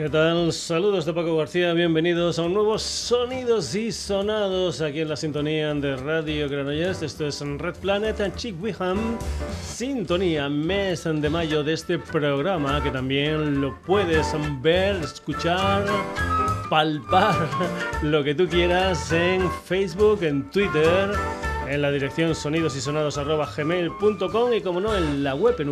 ¿Qué 0.00 0.08
tal? 0.08 0.52
Saludos 0.54 1.04
de 1.04 1.12
Paco 1.12 1.36
García, 1.36 1.74
bienvenidos 1.74 2.38
a 2.38 2.44
un 2.44 2.54
nuevo 2.54 2.78
Sonidos 2.78 3.74
y 3.74 3.92
Sonados 3.92 4.80
aquí 4.80 5.00
en 5.00 5.10
la 5.10 5.16
sintonía 5.16 5.74
de 5.74 5.94
Radio 5.94 6.48
Granollers. 6.48 7.02
Esto 7.02 7.26
es 7.26 7.42
Red 7.42 7.74
Planet 7.82 8.18
and 8.22 8.34
Chick 8.34 8.54
Wiham, 8.62 9.18
sintonía 9.62 10.48
mes 10.48 11.04
de 11.04 11.28
mayo 11.28 11.62
de 11.62 11.74
este 11.74 11.98
programa 11.98 12.82
que 12.82 12.90
también 12.90 13.60
lo 13.60 13.78
puedes 13.82 14.28
ver, 14.62 14.96
escuchar, 14.96 15.84
palpar, 16.70 17.46
lo 18.02 18.24
que 18.24 18.34
tú 18.34 18.48
quieras 18.48 19.12
en 19.12 19.50
Facebook, 19.66 20.22
en 20.22 20.50
Twitter 20.50 21.10
en 21.68 21.82
la 21.82 21.90
dirección 21.90 22.34
sonidosysonados.gmail.com 22.34 24.54
y 24.54 24.62
como 24.62 24.80
no 24.80 24.96
en 24.96 25.22
la 25.22 25.34
web 25.34 25.60
en 25.60 25.68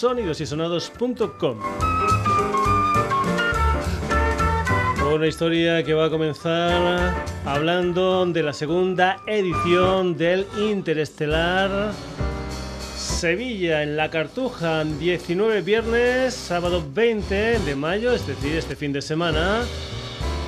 www.sonidosysonados.com 0.00 1.58
Una 5.14 5.26
historia 5.26 5.82
que 5.84 5.94
va 5.94 6.06
a 6.06 6.10
comenzar 6.10 7.14
hablando 7.44 8.26
de 8.26 8.42
la 8.42 8.52
segunda 8.52 9.20
edición 9.26 10.16
del 10.16 10.46
Interestelar 10.58 11.92
Sevilla 12.96 13.82
en 13.82 13.96
la 13.96 14.10
Cartuja, 14.10 14.84
19 14.84 15.62
viernes, 15.62 16.34
sábado 16.34 16.82
20 16.92 17.60
de 17.60 17.76
mayo, 17.76 18.12
es 18.12 18.26
decir, 18.26 18.56
este 18.56 18.74
fin 18.74 18.92
de 18.92 19.02
semana. 19.02 19.62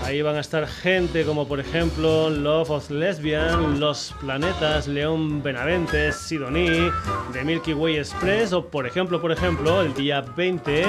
Ahí 0.06 0.22
van 0.22 0.36
a 0.36 0.40
estar 0.40 0.68
gente 0.68 1.24
como 1.24 1.48
por 1.48 1.58
ejemplo 1.58 2.30
Love 2.30 2.70
of 2.70 2.90
Lesbian, 2.90 3.80
Los 3.80 4.14
Planetas, 4.20 4.86
León 4.86 5.42
Benavente, 5.42 6.12
Sidoní, 6.12 6.92
The 7.32 7.42
Milky 7.42 7.74
Way 7.74 7.96
Express 7.96 8.52
o 8.52 8.64
por 8.64 8.86
ejemplo, 8.86 9.20
por 9.20 9.32
ejemplo, 9.32 9.82
el 9.82 9.92
día 9.94 10.20
20 10.20 10.84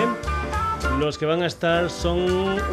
los 1.00 1.17
que 1.17 1.25
van 1.25 1.44
a 1.44 1.45
estar 1.47 1.89
son 1.89 2.20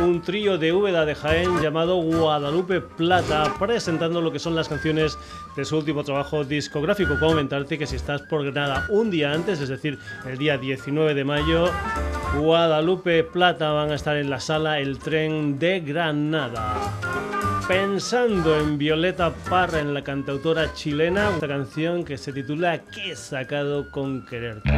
un 0.00 0.22
trío 0.22 0.58
de 0.58 0.72
Úbeda 0.72 1.04
de 1.04 1.14
Jaén 1.14 1.60
llamado 1.60 1.96
Guadalupe 1.96 2.80
Plata, 2.80 3.54
presentando 3.58 4.20
lo 4.20 4.32
que 4.32 4.38
son 4.38 4.54
las 4.54 4.68
canciones 4.68 5.18
de 5.56 5.64
su 5.64 5.76
último 5.76 6.04
trabajo 6.04 6.44
discográfico. 6.44 7.16
Puedo 7.18 7.32
comentarte 7.32 7.78
que 7.78 7.86
si 7.86 7.96
estás 7.96 8.22
por 8.22 8.42
Granada 8.42 8.86
un 8.88 9.10
día 9.10 9.32
antes, 9.32 9.60
es 9.60 9.68
decir, 9.68 9.98
el 10.26 10.38
día 10.38 10.58
19 10.58 11.14
de 11.14 11.24
mayo, 11.24 11.70
Guadalupe 12.38 13.24
Plata 13.24 13.72
van 13.72 13.90
a 13.90 13.94
estar 13.94 14.16
en 14.16 14.30
la 14.30 14.40
sala 14.40 14.80
El 14.80 14.98
Tren 14.98 15.58
de 15.58 15.80
Granada. 15.80 16.74
Pensando 17.68 18.58
en 18.58 18.76
Violeta 18.76 19.32
Parra, 19.48 19.80
en 19.80 19.94
la 19.94 20.02
cantautora 20.02 20.74
chilena, 20.74 21.30
una 21.30 21.48
canción 21.48 22.04
que 22.04 22.18
se 22.18 22.32
titula 22.32 22.78
¿Qué 22.78 23.12
he 23.12 23.16
sacado 23.16 23.90
con 23.90 24.26
quererte? 24.26 24.70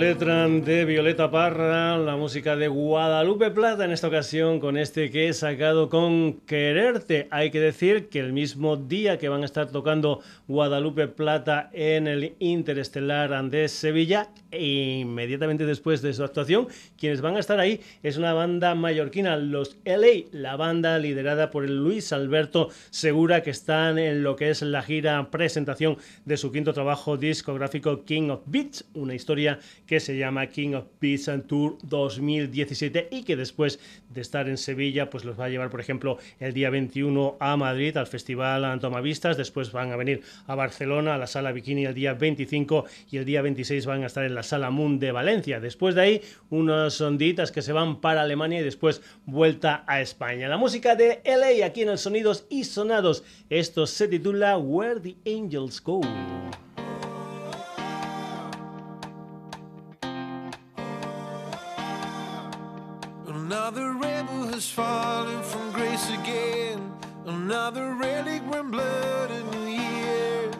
De 0.00 0.86
Violeta 0.86 1.30
Parra, 1.30 1.98
la 1.98 2.16
música 2.16 2.56
de 2.56 2.68
Guadalupe 2.68 3.50
Plata 3.50 3.84
en 3.84 3.90
esta 3.90 4.08
ocasión 4.08 4.58
con 4.58 4.78
este 4.78 5.10
que 5.10 5.28
he 5.28 5.34
sacado 5.34 5.90
con 5.90 6.40
Quererte. 6.46 7.28
Hay 7.30 7.50
que 7.50 7.60
decir 7.60 8.08
que 8.08 8.18
el 8.18 8.32
mismo 8.32 8.78
día 8.78 9.18
que 9.18 9.28
van 9.28 9.42
a 9.42 9.44
estar 9.44 9.70
tocando 9.70 10.20
Guadalupe 10.48 11.06
Plata 11.06 11.68
en 11.74 12.06
el 12.06 12.34
Interestelar 12.38 13.44
de 13.50 13.68
Sevilla, 13.68 14.30
e 14.50 15.00
inmediatamente 15.00 15.66
después 15.66 16.00
de 16.00 16.14
su 16.14 16.24
actuación, 16.24 16.68
quienes 16.98 17.20
van 17.20 17.36
a 17.36 17.40
estar 17.40 17.60
ahí 17.60 17.80
es 18.02 18.16
una 18.16 18.32
banda 18.32 18.74
mallorquina, 18.74 19.36
los 19.36 19.76
LA, 19.84 20.30
la 20.32 20.56
banda 20.56 20.98
liderada 20.98 21.50
por 21.50 21.68
Luis 21.68 22.14
Alberto 22.14 22.70
Segura, 22.88 23.42
que 23.42 23.50
están 23.50 23.98
en 23.98 24.22
lo 24.22 24.34
que 24.34 24.48
es 24.48 24.62
la 24.62 24.82
gira 24.82 25.30
presentación 25.30 25.98
de 26.24 26.38
su 26.38 26.50
quinto 26.50 26.72
trabajo 26.72 27.18
discográfico 27.18 28.04
King 28.06 28.30
of 28.30 28.40
Beats, 28.46 28.86
una 28.94 29.14
historia 29.14 29.58
que 29.90 29.98
se 29.98 30.16
llama 30.16 30.46
King 30.46 30.74
of 30.74 30.84
and 31.26 31.48
Tour 31.48 31.76
2017 31.82 33.08
y 33.10 33.24
que 33.24 33.34
después 33.34 33.80
de 34.08 34.20
estar 34.20 34.48
en 34.48 34.56
Sevilla 34.56 35.10
pues 35.10 35.24
los 35.24 35.38
va 35.38 35.46
a 35.46 35.48
llevar 35.48 35.68
por 35.68 35.80
ejemplo 35.80 36.16
el 36.38 36.52
día 36.52 36.70
21 36.70 37.36
a 37.40 37.56
Madrid 37.56 37.96
al 37.96 38.06
Festival 38.06 38.64
Antomavistas, 38.64 39.36
después 39.36 39.72
van 39.72 39.90
a 39.90 39.96
venir 39.96 40.22
a 40.46 40.54
Barcelona 40.54 41.16
a 41.16 41.18
la 41.18 41.26
Sala 41.26 41.50
Bikini 41.50 41.86
el 41.86 41.94
día 41.94 42.14
25 42.14 42.84
y 43.10 43.16
el 43.16 43.24
día 43.24 43.42
26 43.42 43.84
van 43.86 44.04
a 44.04 44.06
estar 44.06 44.22
en 44.24 44.36
la 44.36 44.44
Sala 44.44 44.70
Moon 44.70 45.00
de 45.00 45.10
Valencia. 45.10 45.58
Después 45.58 45.96
de 45.96 46.02
ahí 46.02 46.20
unos 46.50 47.00
onditas 47.00 47.50
que 47.50 47.60
se 47.60 47.72
van 47.72 48.00
para 48.00 48.22
Alemania 48.22 48.60
y 48.60 48.62
después 48.62 49.02
vuelta 49.26 49.82
a 49.88 50.00
España. 50.00 50.46
La 50.46 50.56
música 50.56 50.94
de 50.94 51.20
LA 51.24 51.66
aquí 51.66 51.82
en 51.82 51.88
el 51.88 51.98
Sonidos 51.98 52.46
y 52.48 52.62
Sonados. 52.62 53.24
Esto 53.48 53.88
se 53.88 54.06
titula 54.06 54.56
Where 54.56 55.00
the 55.00 55.16
Angels 55.28 55.82
Go. 55.82 56.02
Another 63.50 63.94
rebel 63.94 64.46
has 64.52 64.70
fallen 64.70 65.42
from 65.42 65.72
grace 65.72 66.08
again. 66.08 66.94
Another 67.26 67.94
relic 67.94 68.42
when 68.48 68.70
blood 68.70 69.28
a 69.28 69.42
new 69.56 69.66
year. 69.66 70.52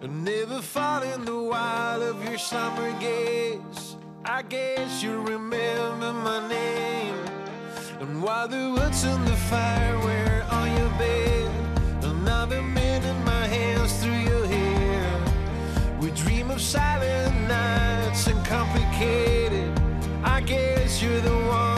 And 0.00 0.24
never 0.24 0.62
fall 0.62 1.02
in 1.02 1.26
the 1.26 1.38
wild 1.38 2.02
of 2.02 2.26
your 2.26 2.38
summer 2.38 2.98
gaze. 2.98 3.96
I 4.24 4.40
guess 4.40 5.02
you 5.02 5.20
remember 5.20 6.14
my 6.14 6.48
name. 6.48 7.18
And 8.00 8.22
while 8.22 8.48
the 8.48 8.70
wood's 8.70 9.04
in 9.04 9.22
the 9.26 9.36
fire, 9.52 9.98
where 9.98 10.46
on 10.50 10.74
your 10.78 10.92
bed? 10.96 11.50
Another 12.04 12.62
man 12.62 13.02
in 13.04 13.22
my 13.26 13.46
hands 13.46 14.02
through 14.02 14.22
your 14.30 14.46
hair. 14.46 15.20
We 16.00 16.10
dream 16.12 16.50
of 16.50 16.62
silent 16.62 17.48
nights 17.48 18.26
and 18.28 18.42
complicated. 18.46 19.78
I 20.24 20.40
guess 20.40 21.02
you're 21.02 21.20
the 21.20 21.36
one 21.36 21.73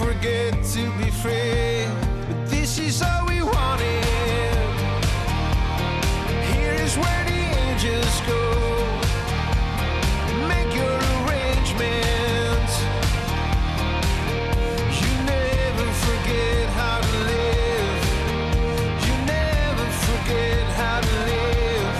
forget 0.00 0.52
to 0.64 0.90
be 0.98 1.10
free. 1.10 1.84
But 2.26 2.48
this 2.48 2.78
is 2.78 3.02
all 3.02 3.26
we 3.26 3.42
wanted. 3.42 4.04
Here 6.52 6.74
is 6.86 6.96
where 6.96 7.24
the 7.30 7.42
angels 7.64 8.16
go. 8.32 8.42
Make 10.52 10.70
your 10.80 10.96
arrangements. 11.16 12.74
You 15.00 15.12
never 15.36 15.86
forget 16.06 16.64
how 16.80 16.96
to 17.06 17.14
live. 17.32 18.00
You 19.06 19.14
never 19.36 19.86
forget 20.06 20.64
how 20.80 20.98
to 21.08 21.14
live. 21.30 21.96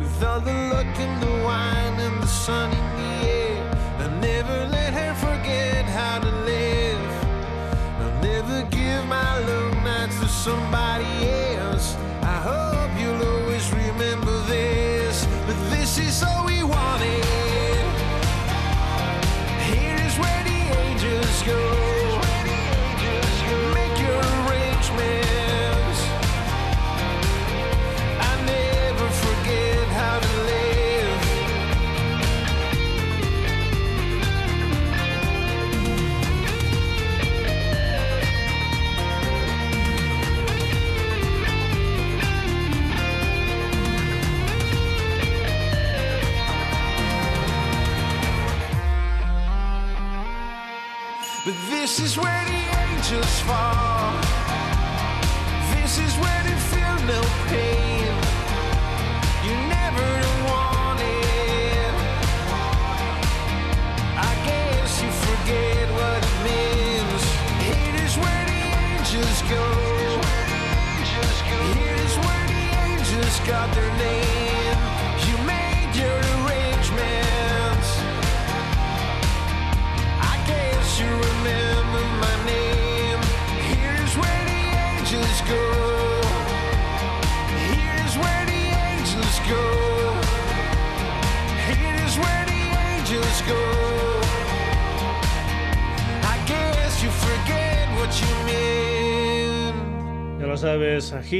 With 0.00 0.22
all 0.28 0.40
the 0.40 0.56
luck 0.72 0.94
and 1.04 1.14
the 1.22 1.34
wine 1.44 1.96
and 2.06 2.16
the 2.22 2.26
sunny 2.26 2.89
somebody 10.50 10.89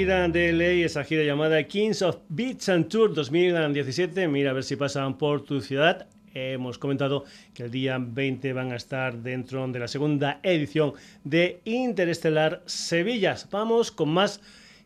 gira 0.00 0.26
de 0.28 0.50
ley, 0.54 0.82
esa 0.82 1.04
gira 1.04 1.24
llamada 1.24 1.62
Kings 1.64 2.00
of 2.00 2.16
Beats 2.30 2.70
and 2.70 2.88
Tour 2.88 3.12
2017. 3.12 4.28
Mira 4.28 4.48
a 4.48 4.54
ver 4.54 4.64
si 4.64 4.74
pasan 4.74 5.18
por 5.18 5.42
tu 5.42 5.60
ciudad. 5.60 6.06
Hemos 6.32 6.78
comentado 6.78 7.24
que 7.52 7.64
el 7.64 7.70
día 7.70 7.98
20 8.00 8.54
van 8.54 8.72
a 8.72 8.76
estar 8.76 9.18
dentro 9.18 9.68
de 9.68 9.78
la 9.78 9.88
segunda 9.88 10.40
edición 10.42 10.94
de 11.24 11.60
Interestelar 11.66 12.62
Sevillas. 12.64 13.46
Vamos 13.50 13.90
con 13.90 14.08
más 14.08 14.40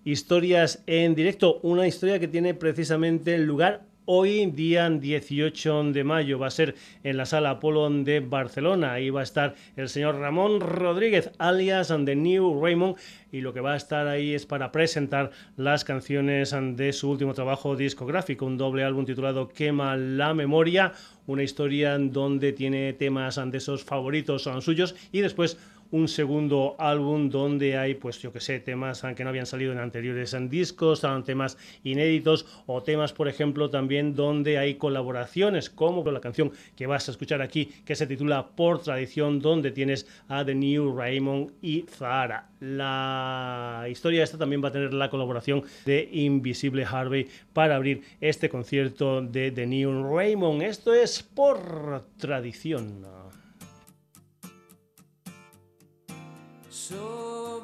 historias 0.04 0.82
en 0.88 1.14
directo. 1.14 1.60
Una 1.62 1.86
historia 1.86 2.18
que 2.18 2.26
tiene 2.26 2.52
precisamente 2.52 3.38
lugar 3.38 3.84
Hoy, 4.06 4.44
día 4.50 4.90
18 4.90 5.84
de 5.84 6.04
mayo, 6.04 6.38
va 6.38 6.48
a 6.48 6.50
ser 6.50 6.74
en 7.04 7.16
la 7.16 7.24
sala 7.24 7.48
Apolo 7.48 7.88
de 7.88 8.20
Barcelona. 8.20 8.92
Ahí 8.92 9.08
va 9.08 9.20
a 9.20 9.22
estar 9.22 9.54
el 9.76 9.88
señor 9.88 10.16
Ramón 10.16 10.60
Rodríguez, 10.60 11.30
alias 11.38 11.88
The 11.88 12.14
New 12.14 12.62
Raymond, 12.62 12.96
y 13.32 13.40
lo 13.40 13.54
que 13.54 13.62
va 13.62 13.72
a 13.72 13.76
estar 13.76 14.06
ahí 14.06 14.34
es 14.34 14.44
para 14.44 14.72
presentar 14.72 15.30
las 15.56 15.84
canciones 15.84 16.54
de 16.76 16.92
su 16.92 17.10
último 17.10 17.32
trabajo 17.32 17.76
discográfico, 17.76 18.44
un 18.44 18.58
doble 18.58 18.84
álbum 18.84 19.06
titulado 19.06 19.48
Quema 19.48 19.96
la 19.96 20.34
Memoria, 20.34 20.92
una 21.26 21.42
historia 21.42 21.98
donde 21.98 22.52
tiene 22.52 22.92
temas 22.92 23.40
de 23.44 23.58
esos 23.58 23.84
favoritos 23.84 24.42
son 24.42 24.62
suyos 24.62 24.94
y 25.12 25.20
después 25.20 25.58
un 25.94 26.08
segundo 26.08 26.74
álbum 26.78 27.30
donde 27.30 27.76
hay, 27.76 27.94
pues 27.94 28.20
yo 28.20 28.32
que 28.32 28.40
sé, 28.40 28.58
temas 28.58 29.02
que 29.14 29.22
no 29.22 29.30
habían 29.30 29.46
salido 29.46 29.70
en 29.70 29.78
anteriores 29.78 30.36
discos, 30.50 31.06
temas 31.24 31.56
inéditos 31.84 32.46
o 32.66 32.82
temas, 32.82 33.12
por 33.12 33.28
ejemplo, 33.28 33.70
también 33.70 34.16
donde 34.16 34.58
hay 34.58 34.74
colaboraciones, 34.74 35.70
como 35.70 36.04
la 36.10 36.20
canción 36.20 36.50
que 36.74 36.88
vas 36.88 37.06
a 37.06 37.12
escuchar 37.12 37.42
aquí, 37.42 37.66
que 37.84 37.94
se 37.94 38.08
titula 38.08 38.48
Por 38.56 38.82
Tradición, 38.82 39.38
donde 39.38 39.70
tienes 39.70 40.08
a 40.26 40.44
The 40.44 40.56
New 40.56 40.96
Raymond 40.96 41.52
y 41.62 41.84
Zara. 41.88 42.48
La 42.58 43.86
historia 43.88 44.24
esta 44.24 44.38
también 44.38 44.64
va 44.64 44.70
a 44.70 44.72
tener 44.72 44.94
la 44.94 45.10
colaboración 45.10 45.62
de 45.84 46.08
Invisible 46.10 46.84
Harvey 46.84 47.28
para 47.52 47.76
abrir 47.76 48.02
este 48.20 48.48
concierto 48.48 49.22
de 49.22 49.52
The 49.52 49.66
New 49.66 50.12
Raymond. 50.12 50.62
Esto 50.62 50.92
es 50.92 51.13
por 51.22 52.08
tradición. 52.16 53.04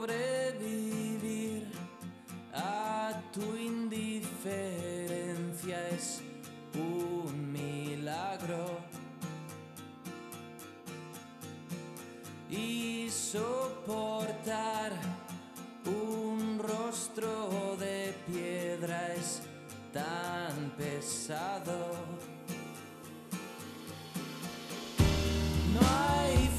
sobrevivir 0.00 1.66
a 2.54 3.20
tu 3.32 3.56
indiferencia 3.56 5.88
es 5.88 6.22
un 6.74 7.52
milagro. 7.52 8.78
Y 12.50 13.08
soportar 13.10 14.92
un 15.86 16.58
rostro 16.58 17.76
de 17.78 18.14
piedra 18.26 19.14
es 19.14 19.42
tan 19.92 20.70
pesado. 20.76 21.94
No 26.00 26.49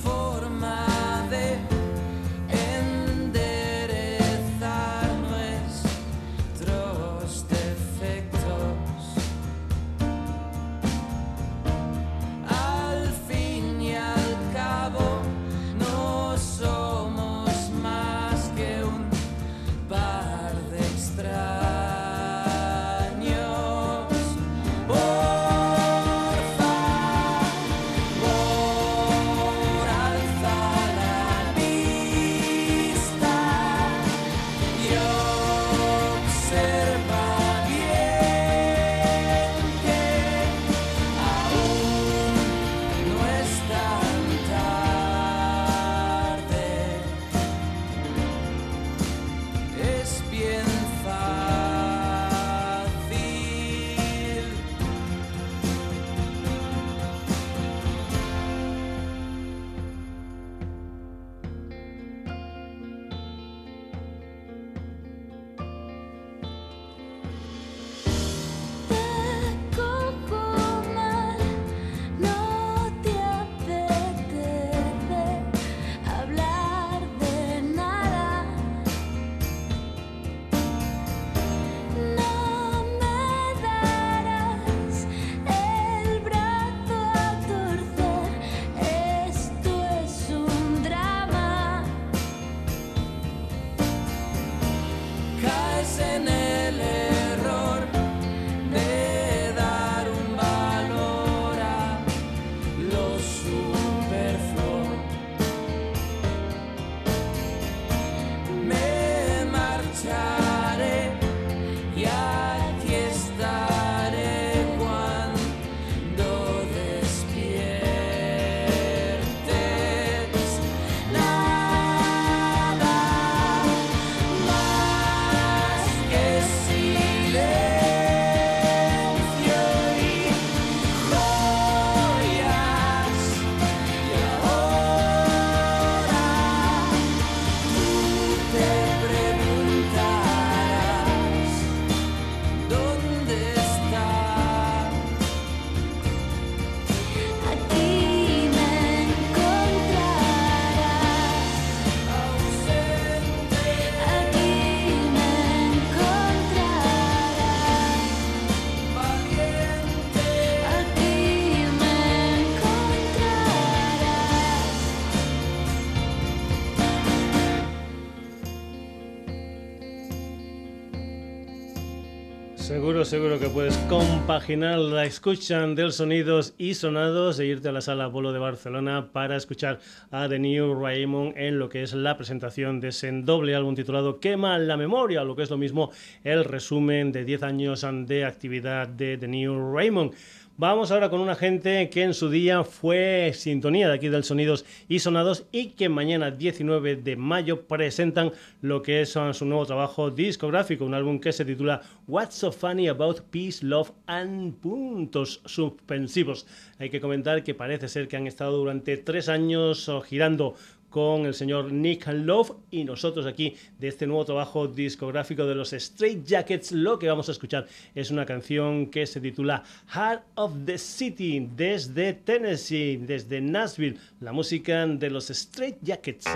seguro 173.11 173.39
que 173.39 173.49
puedes 173.49 173.75
compaginar 173.89 174.79
la 174.79 175.03
escucha 175.03 175.67
de 175.67 175.91
sonidos 175.91 176.53
y 176.57 176.75
sonados 176.75 177.41
e 177.41 177.45
irte 177.45 177.67
a 177.67 177.73
la 177.73 177.81
sala 177.81 178.05
Apolo 178.05 178.31
de 178.31 178.39
Barcelona 178.39 179.11
para 179.11 179.35
escuchar 179.35 179.81
a 180.11 180.29
The 180.29 180.39
New 180.39 180.81
Raymond 180.81 181.33
en 181.35 181.59
lo 181.59 181.67
que 181.67 181.83
es 181.83 181.93
la 181.93 182.15
presentación 182.15 182.79
de 182.79 182.87
ese 182.87 183.11
doble 183.11 183.53
álbum 183.53 183.75
titulado 183.75 184.21
Quema 184.21 184.57
la 184.59 184.77
memoria, 184.77 185.25
lo 185.25 185.35
que 185.35 185.43
es 185.43 185.49
lo 185.49 185.57
mismo 185.57 185.91
el 186.23 186.45
resumen 186.45 187.11
de 187.11 187.25
10 187.25 187.43
años 187.43 187.85
de 188.05 188.23
actividad 188.23 188.87
de 188.87 189.17
The 189.17 189.27
New 189.27 189.75
Raymond. 189.75 190.13
Vamos 190.61 190.91
ahora 190.91 191.09
con 191.09 191.21
una 191.21 191.33
gente 191.33 191.89
que 191.89 192.03
en 192.03 192.13
su 192.13 192.29
día 192.29 192.63
fue 192.63 193.31
sintonía 193.33 193.87
de 193.87 193.95
aquí 193.95 194.09
del 194.09 194.23
Sonidos 194.23 194.63
y 194.87 194.99
Sonados 194.99 195.47
y 195.51 195.69
que 195.69 195.89
mañana 195.89 196.29
19 196.29 196.97
de 196.97 197.15
mayo 197.15 197.63
presentan 197.63 198.31
lo 198.61 198.83
que 198.83 199.01
es 199.01 199.09
su 199.09 199.45
nuevo 199.45 199.65
trabajo 199.65 200.11
discográfico, 200.11 200.85
un 200.85 200.93
álbum 200.93 201.19
que 201.19 201.31
se 201.31 201.45
titula 201.45 201.81
What's 202.07 202.35
So 202.35 202.51
Funny 202.51 202.89
About 202.89 203.21
Peace, 203.31 203.65
Love 203.65 203.91
and 204.05 204.53
puntos 204.59 205.41
suspensivos. 205.45 206.45
Hay 206.77 206.91
que 206.91 207.01
comentar 207.01 207.43
que 207.43 207.55
parece 207.55 207.87
ser 207.87 208.07
que 208.07 208.17
han 208.17 208.27
estado 208.27 208.55
durante 208.57 208.97
tres 208.97 209.29
años 209.29 209.91
girando 210.05 210.53
con 210.91 211.25
el 211.25 211.33
señor 211.33 211.71
Nick 211.71 212.05
Love 212.07 212.51
y 212.69 212.83
nosotros 212.83 213.25
aquí 213.25 213.55
de 213.79 213.87
este 213.87 214.05
nuevo 214.05 214.25
trabajo 214.25 214.67
discográfico 214.67 215.47
de 215.47 215.55
los 215.55 215.73
Straight 215.73 216.23
Jackets 216.23 216.71
lo 216.73 216.99
que 216.99 217.07
vamos 217.07 217.29
a 217.29 217.31
escuchar 217.31 217.65
es 217.95 218.11
una 218.11 218.25
canción 218.25 218.91
que 218.91 219.07
se 219.07 219.19
titula 219.19 219.63
Heart 219.95 220.21
of 220.35 220.53
the 220.65 220.77
City 220.77 221.49
desde 221.55 222.13
Tennessee, 222.13 222.97
desde 222.97 223.41
Nashville, 223.41 223.97
la 224.19 224.31
música 224.31 224.85
de 224.85 225.09
los 225.09 225.29
Straight 225.31 225.77
Jackets. 225.81 226.27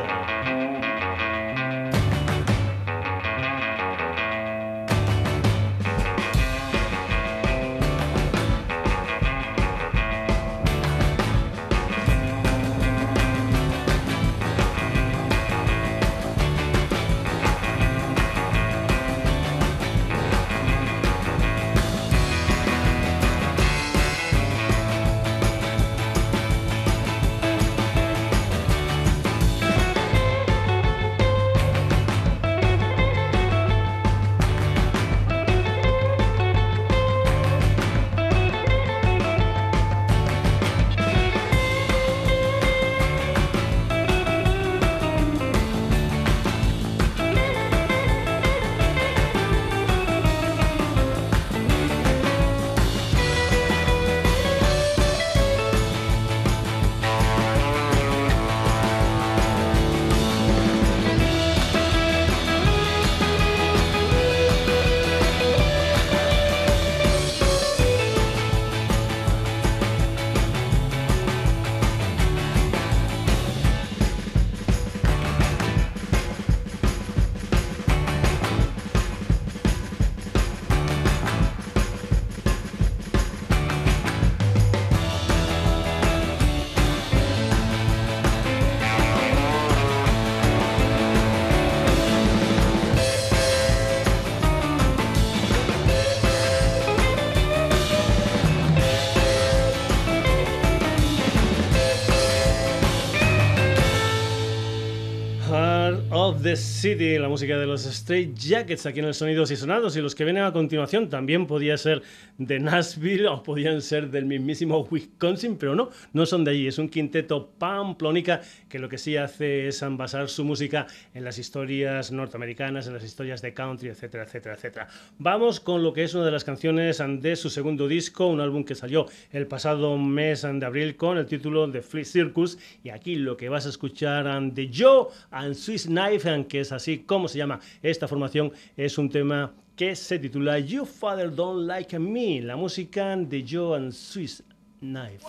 City, 106.85 107.17
la 107.17 107.29
música 107.29 107.57
de 107.57 107.65
los 107.65 107.83
Straight 107.87 108.37
Jackets 108.37 108.85
aquí 108.85 108.99
en 108.99 109.05
el 109.05 109.15
Sonidos 109.15 109.49
y 109.49 109.55
Sonados. 109.55 109.97
Y 109.97 110.01
los 110.01 110.13
que 110.13 110.23
vienen 110.23 110.43
a 110.43 110.53
continuación 110.53 111.09
también 111.09 111.47
podía 111.47 111.77
ser 111.77 112.03
de 112.37 112.59
Nashville 112.59 113.25
o 113.27 113.41
podían 113.41 113.81
ser 113.81 114.11
del 114.11 114.25
mismísimo 114.25 114.87
Wisconsin, 114.91 115.57
pero 115.57 115.73
no, 115.73 115.89
no 116.13 116.27
son 116.27 116.43
de 116.43 116.51
allí. 116.51 116.67
Es 116.67 116.77
un 116.77 116.87
quinteto 116.87 117.49
pamplónica 117.57 118.41
que 118.69 118.77
lo 118.77 118.87
que 118.87 118.99
sí 118.99 119.17
hace 119.17 119.67
es 119.67 119.83
basar 119.97 120.29
su 120.29 120.45
música 120.45 120.85
en 121.15 121.23
las 121.23 121.39
historias 121.39 122.11
norteamericanas, 122.11 122.85
en 122.85 122.93
las 122.93 123.03
historias 123.03 123.41
de 123.41 123.51
country, 123.55 123.89
etcétera, 123.89 124.25
etcétera, 124.25 124.53
etcétera. 124.53 124.87
Vamos 125.17 125.59
con 125.59 125.81
lo 125.81 125.91
que 125.91 126.03
es 126.03 126.13
una 126.13 126.25
de 126.25 126.31
las 126.31 126.43
canciones 126.43 127.01
de 127.19 127.35
su 127.35 127.49
segundo 127.49 127.87
disco, 127.87 128.27
un 128.27 128.41
álbum 128.41 128.63
que 128.63 128.75
salió 128.75 129.07
el 129.31 129.47
pasado 129.47 129.97
mes 129.97 130.43
de 130.43 130.63
abril 130.63 130.95
con 130.97 131.17
el 131.17 131.25
título 131.25 131.65
de 131.65 131.81
Free 131.81 132.05
Circus. 132.05 132.59
Y 132.83 132.89
aquí 132.89 133.15
lo 133.15 133.37
que 133.37 133.49
vas 133.49 133.65
a 133.65 133.69
escuchar 133.69 134.25
de 134.51 134.69
Joe 134.71 135.07
and 135.31 135.55
Swiss 135.55 135.87
Knife, 135.87 136.45
que 136.47 136.59
es 136.59 136.74
así 136.75 136.99
como 136.99 137.27
se 137.27 137.37
llama 137.37 137.59
esta 137.81 138.07
formación, 138.07 138.51
es 138.77 138.97
un 138.97 139.09
tema 139.09 139.53
que 139.75 139.95
se 139.95 140.19
titula 140.19 140.59
You 140.59 140.85
Father 140.85 141.33
Don't 141.33 141.67
Like 141.67 141.99
Me, 141.99 142.41
la 142.41 142.55
música 142.55 143.15
de 143.15 143.45
Joe 143.47 143.77
and 143.77 143.91
Swiss 143.91 144.43
Knife. 144.79 145.25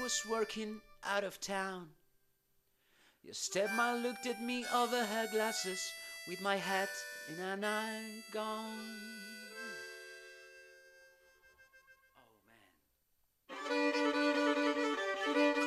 Was 0.00 0.22
working 0.30 0.80
out 1.04 1.22
of 1.22 1.38
town. 1.38 1.88
Your 3.22 3.34
stepmom 3.34 4.02
looked 4.02 4.24
at 4.26 4.42
me 4.42 4.64
over 4.74 5.04
her 5.04 5.26
glasses 5.30 5.80
with 6.26 6.40
my 6.40 6.56
hat 6.56 6.88
in 7.28 7.44
an 7.44 7.62
eye 7.62 8.22
gone. 8.32 8.72
Oh, 15.28 15.65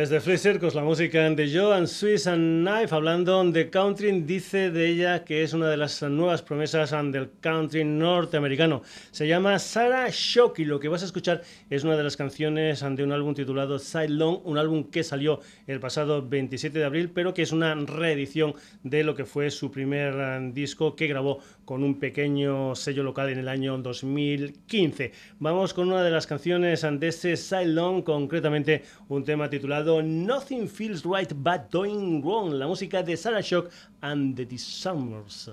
Desde 0.00 0.18
Free 0.22 0.38
Circus, 0.38 0.74
la 0.74 0.82
música 0.82 1.28
de 1.28 1.54
Joe 1.54 1.76
and 1.76 1.86
Swiss 1.86 2.26
and 2.26 2.66
Knife, 2.66 2.94
hablando 2.94 3.44
de 3.44 3.68
country, 3.68 4.22
dice 4.22 4.70
de 4.70 4.88
ella 4.88 5.24
que 5.24 5.42
es 5.42 5.52
una 5.52 5.68
de 5.68 5.76
las 5.76 6.02
nuevas 6.02 6.40
promesas 6.40 6.92
del 7.12 7.32
country 7.38 7.84
norteamericano. 7.84 8.80
Se 9.10 9.28
llama 9.28 9.58
Sarah 9.58 10.08
Shock 10.10 10.60
y 10.60 10.64
lo 10.64 10.80
que 10.80 10.88
vas 10.88 11.02
a 11.02 11.04
escuchar 11.04 11.42
es 11.68 11.84
una 11.84 11.98
de 11.98 12.02
las 12.02 12.16
canciones 12.16 12.80
de 12.80 13.04
un 13.04 13.12
álbum 13.12 13.34
titulado 13.34 13.78
Side 13.78 14.08
Long, 14.08 14.40
un 14.44 14.56
álbum 14.56 14.84
que 14.84 15.04
salió 15.04 15.40
el 15.66 15.80
pasado 15.80 16.26
27 16.26 16.78
de 16.78 16.84
abril, 16.86 17.10
pero 17.10 17.34
que 17.34 17.42
es 17.42 17.52
una 17.52 17.74
reedición 17.74 18.54
de 18.82 19.04
lo 19.04 19.14
que 19.14 19.26
fue 19.26 19.50
su 19.50 19.70
primer 19.70 20.14
eh, 20.16 20.50
disco 20.54 20.96
que 20.96 21.08
grabó 21.08 21.40
con 21.66 21.84
un 21.84 21.98
pequeño 21.98 22.74
sello 22.74 23.02
local 23.02 23.28
en 23.28 23.38
el 23.38 23.48
año 23.48 23.76
2015. 23.76 25.12
Vamos 25.40 25.74
con 25.74 25.88
una 25.88 26.02
de 26.02 26.10
las 26.10 26.26
canciones 26.26 26.86
de 26.90 27.06
ese 27.06 27.36
Side 27.36 27.66
Long, 27.66 28.02
concretamente 28.02 28.82
un 29.08 29.24
tema 29.24 29.50
titulado 29.50 29.89
Nothing 29.98 30.68
Feels 30.68 31.04
Right 31.04 31.32
But 31.34 31.70
Doing 31.72 32.22
Wrong, 32.22 32.52
la 32.52 32.66
música 32.66 33.02
de 33.02 33.16
Sarah 33.16 33.42
Shock 33.42 33.70
and 34.00 34.36
the 34.36 34.44
Disarmers. 34.44 35.50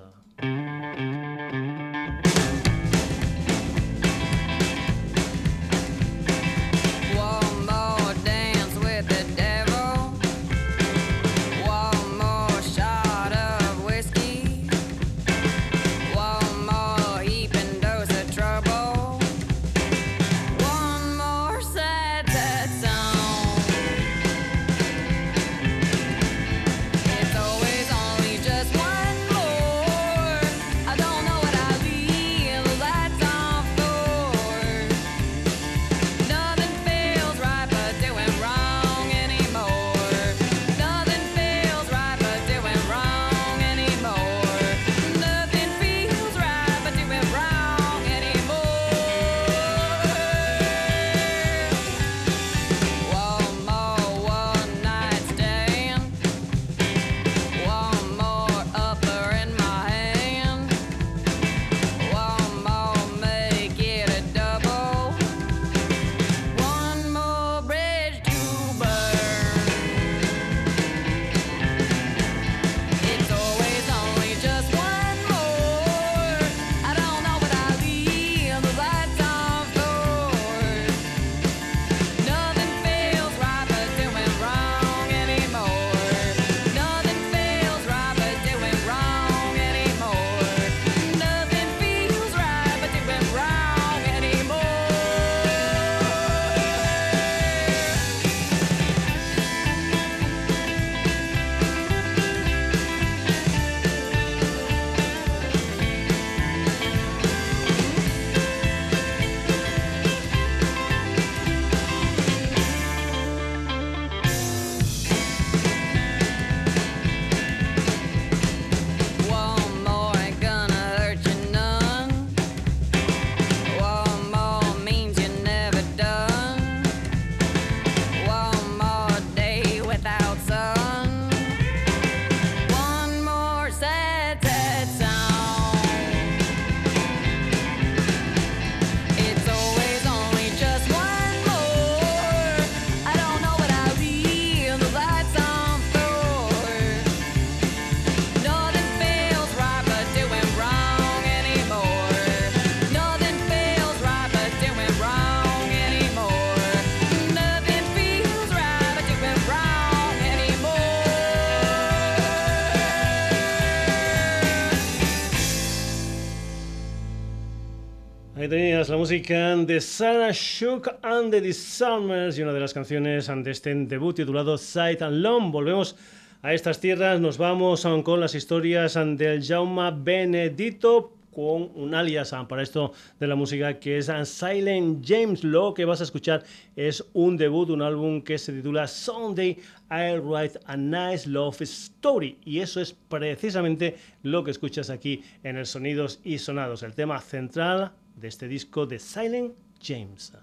Ahí 168.38 168.48
tenías 168.48 168.88
la 168.90 168.98
música 168.98 169.56
de 169.56 169.82
Sarah 169.82 170.32
Shook 170.32 171.00
and 171.02 171.32
the 171.32 171.42
Disarmers 171.42 172.38
y 172.38 172.44
una 172.44 172.54
de 172.54 172.60
las 172.60 172.72
canciones 172.72 173.26
de 173.26 173.50
este 173.50 173.74
debut 173.74 174.16
titulado 174.16 174.60
Sight 174.60 175.02
and 175.02 175.24
Long. 175.24 175.52
Volvemos 175.52 175.96
a 176.44 176.54
estas 176.54 176.80
tierras, 176.80 177.20
nos 177.20 177.40
vamos 177.40 177.88
con 178.04 178.20
las 178.20 178.36
historias 178.36 178.94
del 178.94 179.44
Jaume 179.44 179.92
Benedito 179.92 181.14
con 181.34 181.72
un 181.74 181.96
alias 181.96 182.36
para 182.48 182.62
esto 182.62 182.94
de 183.20 183.26
la 183.26 183.34
música 183.34 183.80
que 183.80 183.98
es 183.98 184.12
Silent 184.26 185.04
James. 185.04 185.44
Lo 185.44 185.74
que 185.74 185.86
vas 185.86 186.02
a 186.02 186.04
escuchar 186.04 186.44
es 186.76 187.04
un 187.14 187.38
debut, 187.38 187.72
un 187.72 187.82
álbum 187.82 188.22
que 188.22 188.38
se 188.38 188.54
titula 188.54 188.88
Sunday 188.88 189.58
I'll 189.90 190.22
Write 190.22 190.60
a 190.68 190.78
Nice 190.78 191.28
Love 191.28 191.64
Story. 191.64 192.38
Y 192.46 192.60
eso 192.60 192.82
es 192.82 192.94
precisamente 192.94 193.98
lo 194.22 194.44
que 194.44 194.52
escuchas 194.52 194.92
aquí 194.92 195.24
en 195.42 195.58
el 195.58 195.66
Sonidos 195.66 196.20
y 196.24 196.38
Sonados, 196.38 196.84
el 196.84 196.94
tema 196.94 197.20
central 197.20 197.94
de 198.18 198.28
este 198.28 198.48
disco 198.48 198.86
de 198.86 199.00
Silent 199.00 199.56
James. 199.82 200.34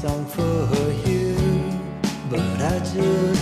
song 0.00 0.24
for 0.24 0.90
you, 1.06 1.36
but 2.30 2.40
I 2.40 2.78
just 2.78 3.39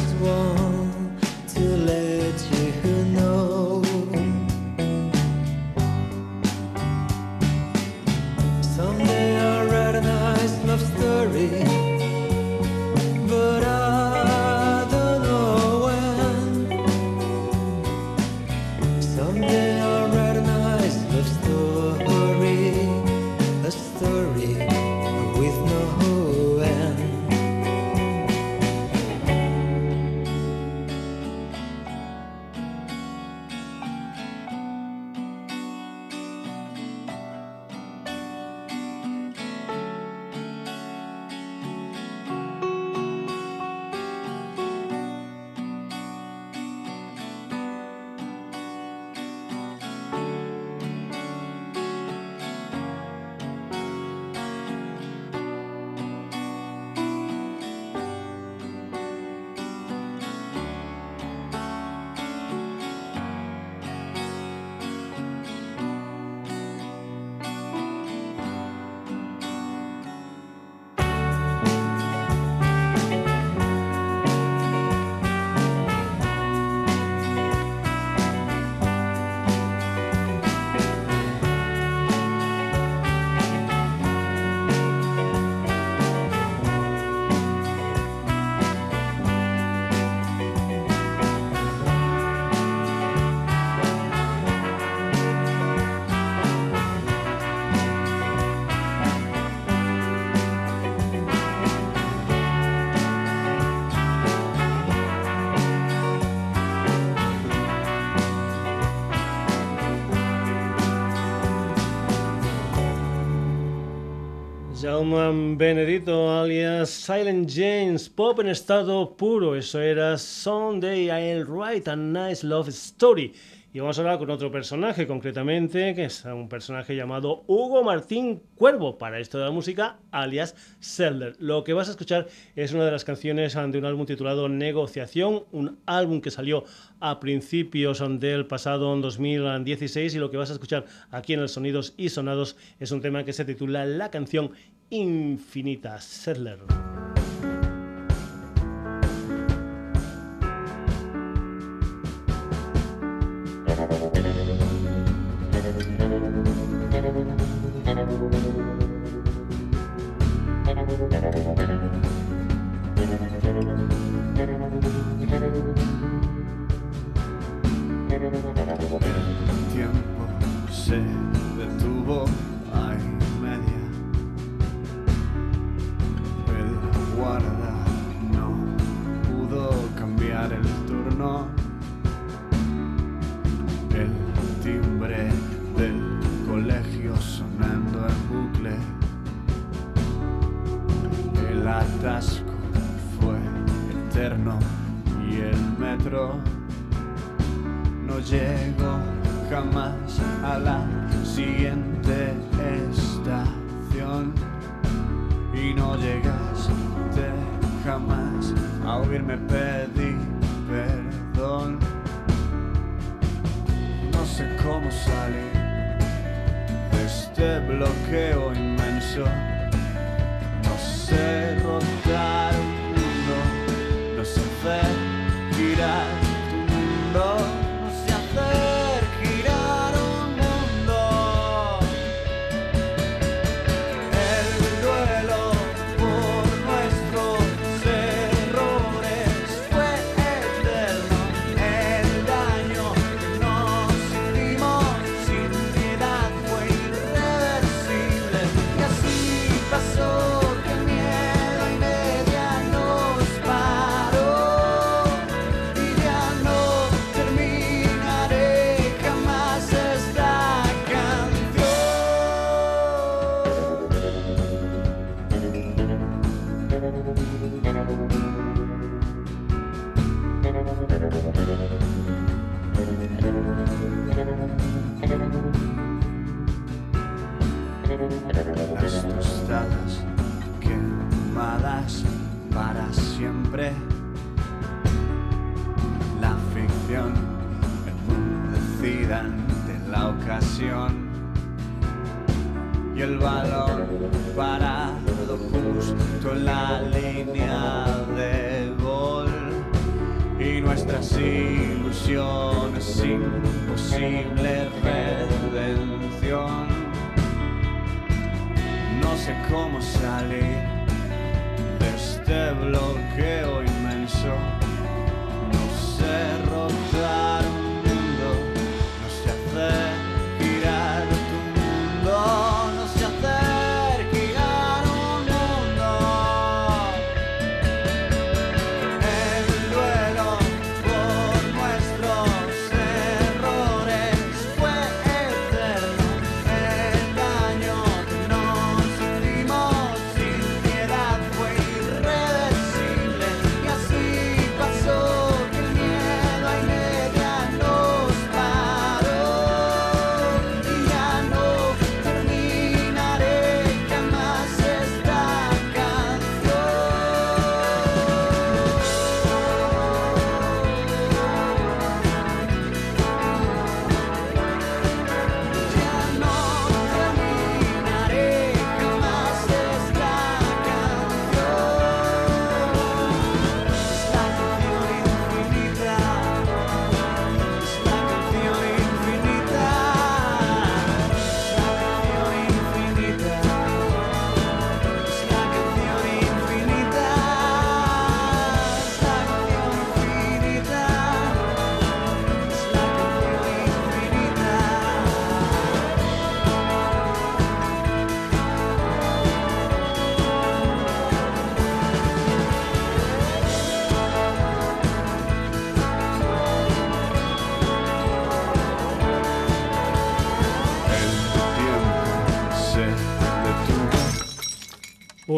Benedito, 115.01 116.29
alias 116.29 116.91
Silent 116.91 117.49
James, 117.49 118.09
pop 118.09 118.41
en 118.41 118.49
estado 118.49 119.15
puro. 119.17 119.55
Eso 119.55 119.81
era 119.81 120.19
Someday 120.19 121.09
I'll 121.09 121.45
Write 121.47 121.89
a 121.89 121.95
Nice 121.95 122.45
Love 122.45 122.69
Story. 122.71 123.33
Y 123.71 123.81
vamos 123.81 123.99
a 123.99 124.01
hablar 124.01 124.19
con 124.19 124.31
otro 124.31 124.51
personaje, 124.51 125.07
concretamente, 125.07 125.95
que 125.95 126.07
es 126.07 126.25
un 126.25 126.49
personaje 126.49 126.97
llamado 126.97 127.45
Hugo 127.47 127.85
Martín 127.85 128.41
Cuervo, 128.55 128.97
para 128.97 129.21
esto 129.21 129.39
de 129.39 129.45
la 129.45 129.51
música, 129.51 129.99
alias 130.11 130.55
Zelder. 130.81 131.37
Lo 131.39 131.65
que 131.65 131.75
vas 131.75 131.89
a 131.89 131.91
escuchar 131.91 132.29
es 132.57 132.73
una 132.73 132.87
de 132.87 132.93
las 132.93 133.05
canciones 133.05 133.55
de 133.55 133.79
un 133.79 133.85
álbum 133.85 134.07
titulado 134.07 134.49
Negociación, 134.49 135.45
un 135.53 135.79
álbum 135.85 136.23
que 136.23 136.31
salió 136.31 136.65
a 136.99 137.21
principios 137.21 138.03
del 138.19 138.47
pasado 138.47 138.97
2016 138.97 140.15
y 140.15 140.19
lo 140.19 140.31
que 140.31 140.39
vas 140.39 140.49
a 140.49 140.55
escuchar 140.55 140.87
aquí 141.11 141.35
en 141.35 141.41
el 141.41 141.51
Sonidos 141.51 141.93
y 141.99 142.09
Sonados 142.09 142.57
es 142.81 142.91
un 142.91 143.03
tema 143.03 143.25
que 143.25 143.35
se 143.35 143.45
titula 143.45 143.85
La 143.85 144.11
canción 144.11 144.53
infinita, 144.89 146.01
Sedler. 146.01 146.59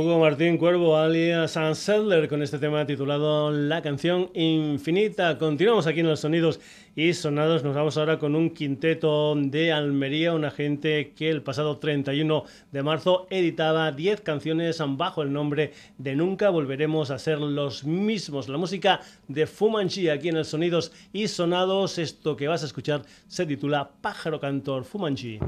Hugo 0.01 0.19
Martín 0.19 0.57
Cuervo, 0.57 0.97
alias 0.97 1.59
Anselder, 1.59 2.27
con 2.27 2.43
este 2.43 2.59
tema 2.59 2.87
titulado 2.87 3.51
La 3.51 3.83
canción 3.83 4.31
infinita. 4.33 5.37
Continuamos 5.37 5.87
aquí 5.87 6.01
en 6.01 6.09
los 6.09 6.21
sonidos 6.21 6.59
y 6.97 7.13
sonados. 7.13 7.65
Nos 7.65 7.75
vamos 7.75 7.99
ahora 7.99 8.19
con 8.19 8.35
un 8.35 8.49
quinteto 8.49 9.35
de 9.37 9.73
Almería, 9.73 10.33
una 10.33 10.51
gente 10.51 11.13
que 11.15 11.29
el 11.29 11.43
pasado 11.43 11.77
31 11.77 12.45
de 12.73 12.83
marzo 12.83 13.27
editaba 13.29 13.93
10 13.93 14.23
canciones 14.23 14.83
bajo 14.97 15.21
el 15.21 15.35
nombre 15.35 15.75
de 15.99 16.17
Nunca 16.17 16.49
volveremos 16.49 17.11
a 17.11 17.19
ser 17.19 17.39
los 17.39 17.85
mismos. 17.85 18.49
La 18.49 18.57
música 18.57 19.03
de 19.29 19.47
Fumanchi 19.47 20.09
aquí 20.09 20.31
en 20.31 20.39
el 20.39 20.47
sonidos 20.47 20.93
y 21.13 21.29
sonados. 21.29 21.99
Esto 21.99 22.39
que 22.39 22.49
vas 22.49 22.63
a 22.63 22.67
escuchar 22.67 23.03
se 23.29 23.45
titula 23.45 23.91
Pájaro 24.01 24.41
Cantor 24.41 24.85
Fumanchi. 24.85 25.39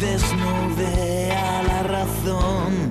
Veces 0.00 0.30
desnudé 0.30 1.32
a 1.32 1.62
la 1.62 1.82
razón, 1.82 2.90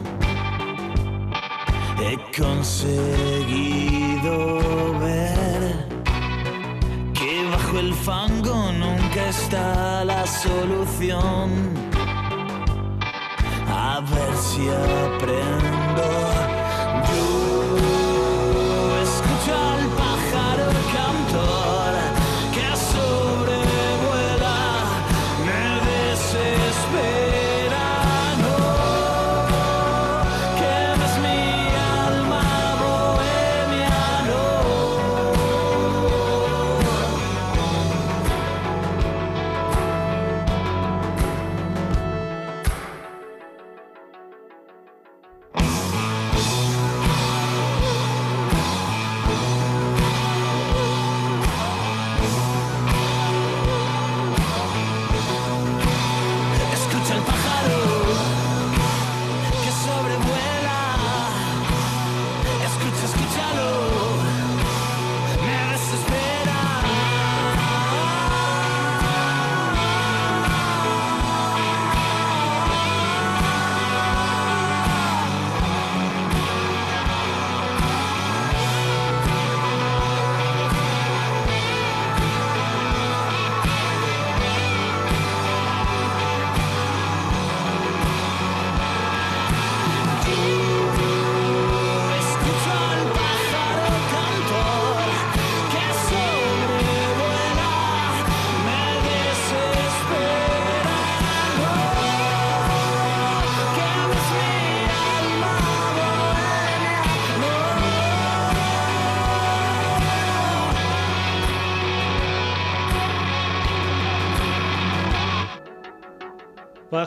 he 1.99 2.17
conseguido 2.39 3.39
ver 4.99 5.87
que 7.13 7.49
bajo 7.51 7.79
el 7.79 7.93
fango 7.93 8.71
nunca 8.71 9.29
está 9.29 10.05
la 10.05 10.25
solución. 10.25 11.49
A 13.71 14.01
ver 14.01 14.35
si 14.37 14.67
aprendo. 14.69 15.78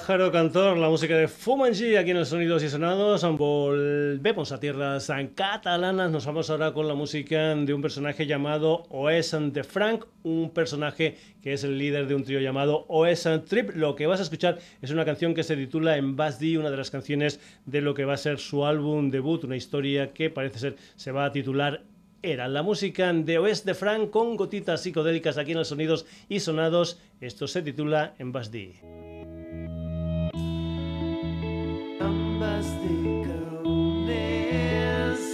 Pájaro 0.03 0.33
Cantor, 0.33 0.79
la 0.79 0.89
música 0.89 1.17
de 1.17 1.29
Fumanji 1.29 1.95
aquí 1.95 2.11
en 2.11 2.17
el 2.17 2.27
Sonidos 2.27 2.65
y 2.65 2.69
Sonados. 2.69 3.23
Volvemos 3.37 4.51
a 4.51 4.59
tierras 4.59 5.09
catalanas. 5.37 6.11
Nos 6.11 6.27
vamos 6.27 6.51
ahora 6.51 6.73
con 6.73 6.89
la 6.89 6.95
música 6.95 7.55
de 7.55 7.73
un 7.73 7.81
personaje 7.81 8.27
llamado 8.27 8.83
Oes 8.89 9.31
de 9.31 9.63
Frank, 9.63 10.07
un 10.25 10.51
personaje 10.51 11.17
que 11.41 11.53
es 11.53 11.63
el 11.63 11.79
líder 11.79 12.09
de 12.09 12.17
un 12.17 12.25
trío 12.25 12.41
llamado 12.41 12.85
Oes 12.89 13.29
Trip. 13.47 13.77
Lo 13.77 13.95
que 13.95 14.09
vas 14.09 14.19
a 14.19 14.25
escuchar 14.25 14.59
es 14.81 14.91
una 14.91 15.05
canción 15.05 15.35
que 15.35 15.45
se 15.45 15.55
titula 15.55 15.97
En 15.97 16.17
Basdi, 16.17 16.57
una 16.57 16.73
de 16.73 16.79
las 16.79 16.91
canciones 16.91 17.39
de 17.65 17.81
lo 17.81 17.95
que 17.95 18.05
va 18.05 18.15
a 18.15 18.17
ser 18.17 18.41
su 18.41 18.67
álbum 18.67 19.09
debut, 19.09 19.45
una 19.45 19.55
historia 19.55 20.13
que 20.13 20.31
parece 20.31 20.59
ser 20.59 20.77
se 20.97 21.13
va 21.13 21.27
a 21.27 21.31
titular 21.31 21.85
era 22.23 22.49
la 22.49 22.65
música 22.65 23.13
de 23.13 23.39
Oes 23.39 23.65
de 23.65 23.75
Frank 23.75 24.11
con 24.11 24.35
gotitas 24.35 24.83
psicodélicas 24.83 25.39
aquí 25.39 25.53
en 25.53 25.59
el 25.59 25.65
Sonidos 25.65 26.07
y 26.29 26.41
Sonados. 26.41 26.99
Esto 27.21 27.47
se 27.47 27.63
titula 27.63 28.15
En 28.19 28.33
Basdi. 28.33 29.12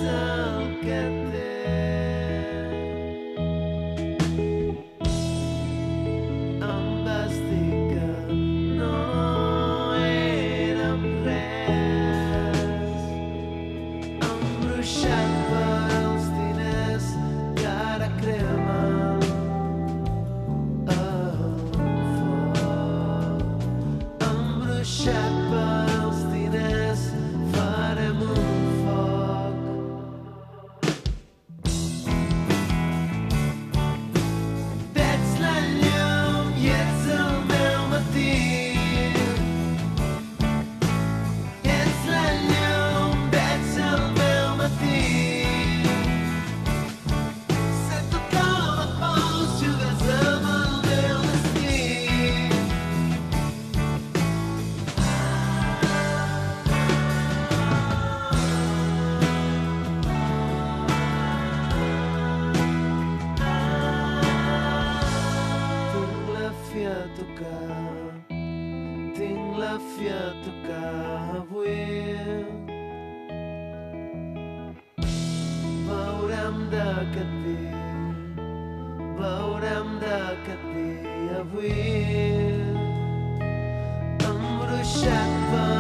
now. 0.08 0.57
veurem 76.48 76.70
de 76.70 76.84
què 77.12 77.24
té, 77.30 78.42
veurem 79.18 79.90
de 80.00 80.20
què 80.46 80.54
té 80.62 80.86
avui. 81.40 81.74
Embruixat 84.30 85.34
per 85.52 85.77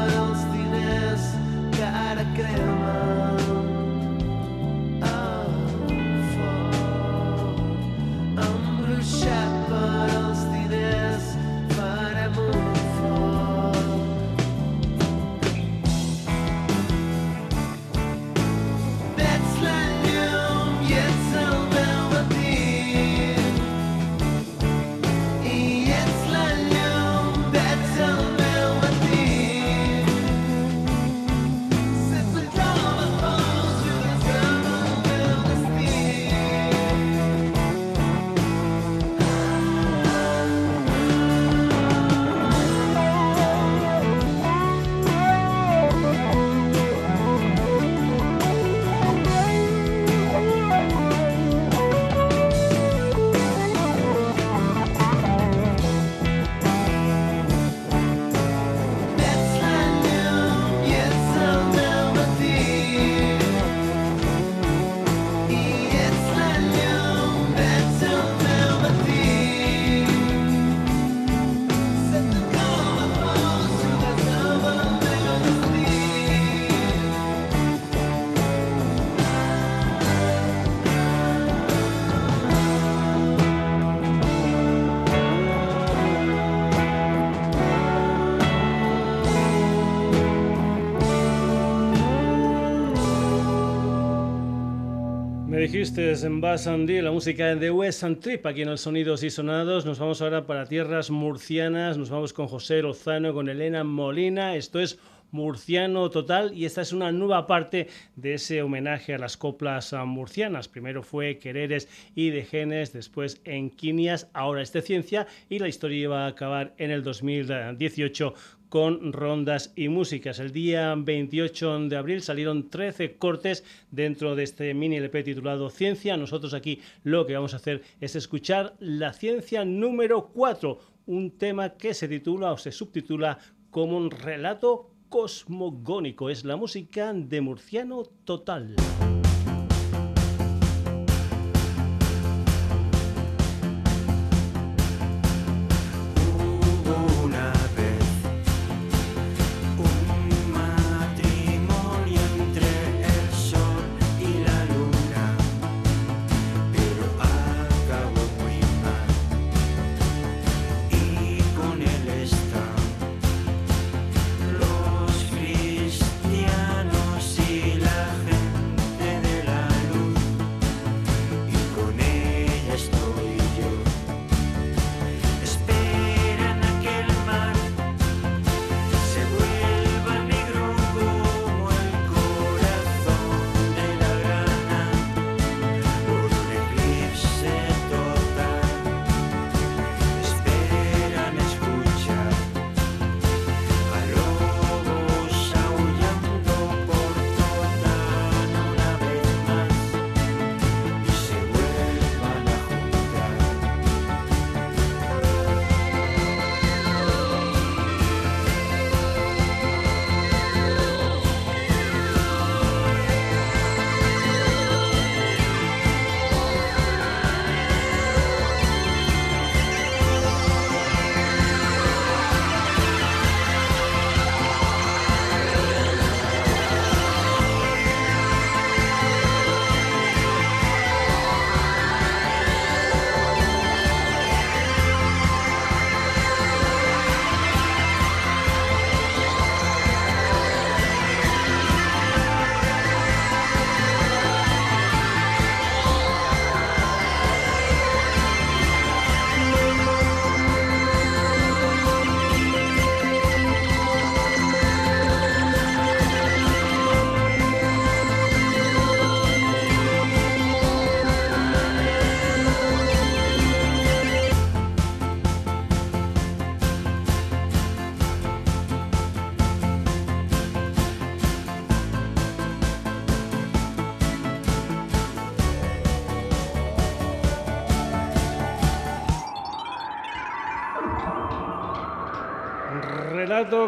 En 95.78 96.40
Bass 96.40 96.66
and 96.66 96.90
la 96.90 97.12
música 97.12 97.54
de 97.54 97.70
West 97.70 98.02
and 98.02 98.18
Trip, 98.18 98.44
aquí 98.46 98.62
en 98.62 98.68
el 98.68 98.78
Sonidos 98.78 99.22
y 99.22 99.30
Sonados. 99.30 99.86
Nos 99.86 100.00
vamos 100.00 100.20
ahora 100.20 100.44
para 100.44 100.66
tierras 100.66 101.08
murcianas, 101.08 101.96
nos 101.96 102.10
vamos 102.10 102.32
con 102.32 102.48
José 102.48 102.82
Lozano, 102.82 103.32
con 103.32 103.48
Elena 103.48 103.84
Molina. 103.84 104.56
Esto 104.56 104.80
es 104.80 104.98
murciano 105.30 106.10
total 106.10 106.52
y 106.52 106.64
esta 106.64 106.80
es 106.80 106.92
una 106.92 107.12
nueva 107.12 107.46
parte 107.46 107.86
de 108.16 108.34
ese 108.34 108.60
homenaje 108.62 109.14
a 109.14 109.18
las 109.18 109.36
coplas 109.36 109.94
murcianas. 110.04 110.66
Primero 110.66 111.04
fue 111.04 111.38
Quereres 111.38 111.88
y 112.16 112.30
de 112.30 112.44
Genes, 112.44 112.92
después 112.92 113.40
Enquinias, 113.44 114.28
ahora 114.32 114.62
es 114.62 114.72
de 114.72 114.82
Ciencia 114.82 115.28
y 115.48 115.60
la 115.60 115.68
historia 115.68 116.02
iba 116.02 116.24
a 116.24 116.28
acabar 116.28 116.74
en 116.78 116.90
el 116.90 117.04
2018 117.04 118.34
con 118.68 119.12
rondas 119.12 119.72
y 119.76 119.88
músicas. 119.88 120.38
El 120.38 120.52
día 120.52 120.94
28 120.96 121.88
de 121.88 121.96
abril 121.96 122.22
salieron 122.22 122.68
13 122.68 123.16
cortes 123.16 123.64
dentro 123.90 124.36
de 124.36 124.44
este 124.44 124.74
mini 124.74 124.96
LP 124.96 125.22
titulado 125.22 125.70
Ciencia. 125.70 126.16
Nosotros 126.16 126.54
aquí 126.54 126.80
lo 127.02 127.26
que 127.26 127.34
vamos 127.34 127.54
a 127.54 127.58
hacer 127.58 127.82
es 128.00 128.16
escuchar 128.16 128.74
la 128.78 129.12
ciencia 129.12 129.64
número 129.64 130.28
4, 130.34 130.78
un 131.06 131.30
tema 131.38 131.74
que 131.76 131.94
se 131.94 132.08
titula 132.08 132.52
o 132.52 132.58
se 132.58 132.72
subtitula 132.72 133.38
como 133.70 133.96
un 133.96 134.10
relato 134.10 134.90
cosmogónico. 135.08 136.30
Es 136.30 136.44
la 136.44 136.56
música 136.56 137.12
de 137.12 137.40
Murciano 137.40 138.04
Total. 138.24 138.76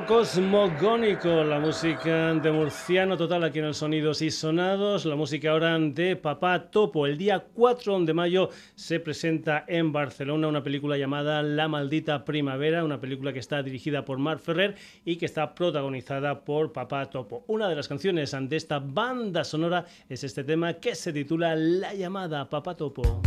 Cosmogónico, 0.07 1.43
la 1.45 1.59
música 1.59 2.35
de 2.35 2.53
Murciano 2.53 3.17
Total 3.17 3.45
aquí 3.45 3.59
en 3.59 3.67
el 3.67 3.75
Sonidos 3.75 4.23
y 4.23 4.31
Sonados, 4.31 5.05
la 5.05 5.17
música 5.17 5.51
ahora 5.51 5.79
de 5.79 6.17
Papá 6.17 6.71
Topo. 6.71 7.07
El 7.07 7.19
día 7.19 7.45
4 7.53 8.01
de 8.01 8.15
mayo 8.15 8.51
se 8.75 9.01
presenta 9.01 9.65
en 9.67 9.93
Barcelona 9.93 10.49
una 10.49 10.63
película 10.63 10.97
llamada 10.97 11.43
La 11.43 11.69
Maldita 11.69 12.25
Primavera, 12.25 12.85
una 12.85 13.01
película 13.01 13.33
que 13.33 13.39
está 13.39 13.63
dirigida 13.63 14.05
por 14.05 14.19
Marc 14.19 14.41
Ferrer 14.41 14.77
y 15.05 15.17
que 15.17 15.27
está 15.27 15.55
protagonizada 15.55 16.45
por 16.45 16.73
Papá 16.73 17.07
Topo. 17.07 17.45
Una 17.47 17.69
de 17.69 17.77
las 17.77 17.89
canciones 17.89 18.37
de 18.39 18.57
esta 18.57 18.79
banda 18.79 19.45
sonora 19.45 19.85
es 20.09 20.25
este 20.25 20.45
tema 20.45 20.75
que 20.75 20.95
se 20.95 21.13
titula 21.13 21.57
La 21.57 21.95
llamada 21.95 22.49
Papá 22.49 22.77
Topo. 22.77 23.21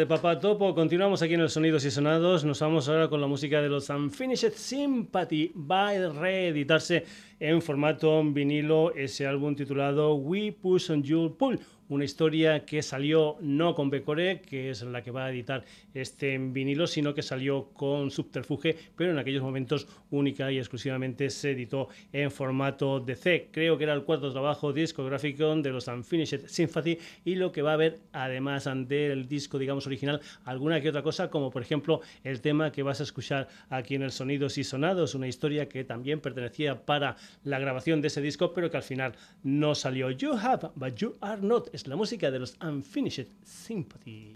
De 0.00 0.06
Papá 0.06 0.40
Topo. 0.40 0.74
Continuamos 0.74 1.20
aquí 1.20 1.34
en 1.34 1.40
el 1.40 1.50
Sonidos 1.50 1.84
y 1.84 1.90
Sonados. 1.90 2.42
Nos 2.42 2.58
vamos 2.60 2.88
ahora 2.88 3.08
con 3.08 3.20
la 3.20 3.26
música 3.26 3.60
de 3.60 3.68
los 3.68 3.90
Unfinished 3.90 4.54
Sympathy. 4.54 5.52
Va 5.54 5.90
a 5.90 6.08
reeditarse 6.08 7.04
en 7.40 7.62
formato 7.62 8.22
vinilo 8.22 8.94
ese 8.94 9.26
álbum 9.26 9.56
titulado 9.56 10.14
We 10.14 10.52
Push 10.52 10.90
on 10.90 11.02
Your 11.02 11.36
Pull 11.36 11.58
una 11.90 12.04
historia 12.04 12.64
que 12.64 12.82
salió 12.82 13.36
no 13.40 13.74
con 13.74 13.90
Becore, 13.90 14.40
que 14.40 14.70
es 14.70 14.82
la 14.82 15.02
que 15.02 15.10
va 15.10 15.26
a 15.26 15.30
editar 15.30 15.64
este 15.92 16.38
vinilo, 16.38 16.86
sino 16.86 17.12
que 17.12 17.22
salió 17.22 17.70
con 17.74 18.12
Subterfuge, 18.12 18.76
pero 18.96 19.10
en 19.10 19.18
aquellos 19.18 19.42
momentos 19.42 19.88
única 20.10 20.52
y 20.52 20.58
exclusivamente 20.58 21.28
se 21.30 21.50
editó 21.50 21.88
en 22.12 22.30
formato 22.30 23.00
DC. 23.00 23.48
Creo 23.50 23.76
que 23.76 23.84
era 23.84 23.94
el 23.94 24.04
cuarto 24.04 24.30
trabajo 24.30 24.72
discográfico 24.72 25.56
de 25.56 25.70
los 25.70 25.88
Unfinished 25.88 26.46
Sympathy 26.46 26.96
y 27.24 27.34
lo 27.34 27.50
que 27.50 27.60
va 27.60 27.72
a 27.72 27.74
haber 27.74 27.98
además 28.12 28.68
del 28.86 29.26
disco, 29.26 29.58
digamos, 29.58 29.84
original, 29.88 30.20
alguna 30.44 30.80
que 30.80 30.90
otra 30.90 31.02
cosa, 31.02 31.28
como 31.28 31.50
por 31.50 31.62
ejemplo 31.62 32.02
el 32.22 32.40
tema 32.40 32.70
que 32.70 32.84
vas 32.84 33.00
a 33.00 33.02
escuchar 33.02 33.48
aquí 33.68 33.96
en 33.96 34.02
el 34.02 34.12
Sonidos 34.12 34.58
y 34.58 34.64
Sonados, 34.64 35.16
una 35.16 35.26
historia 35.26 35.68
que 35.68 35.82
también 35.82 36.20
pertenecía 36.20 36.86
para 36.86 37.16
la 37.44 37.58
grabación 37.58 38.00
de 38.00 38.08
ese 38.08 38.20
disco, 38.20 38.52
pero 38.52 38.70
que 38.70 38.76
al 38.76 38.82
final 38.82 39.14
no 39.42 39.74
salió. 39.74 40.10
You 40.10 40.34
have, 40.34 40.70
but 40.74 40.96
you 40.96 41.16
are 41.20 41.40
not 41.40 41.68
la 41.86 41.96
música 41.96 42.30
de 42.30 42.38
los 42.38 42.56
Unfinished 42.60 43.28
Sympathy. 43.44 44.32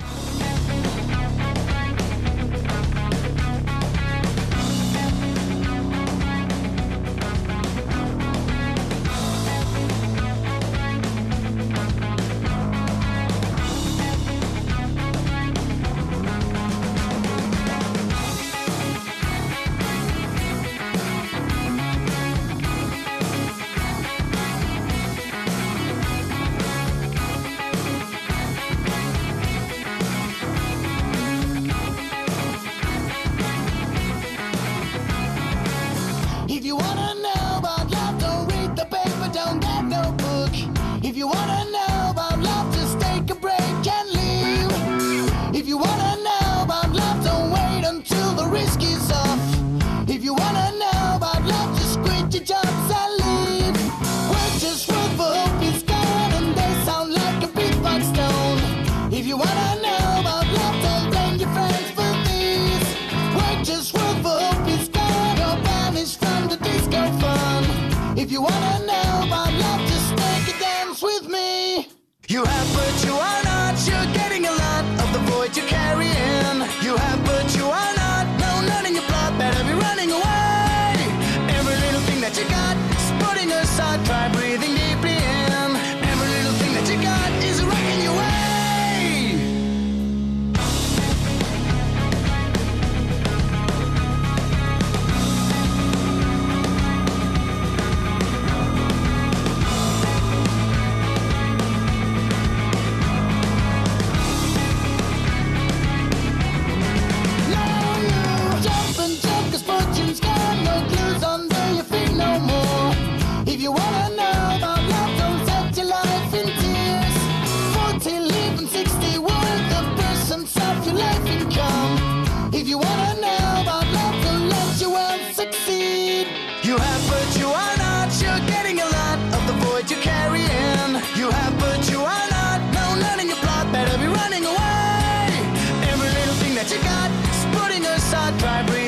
vibrate. 138.45 138.84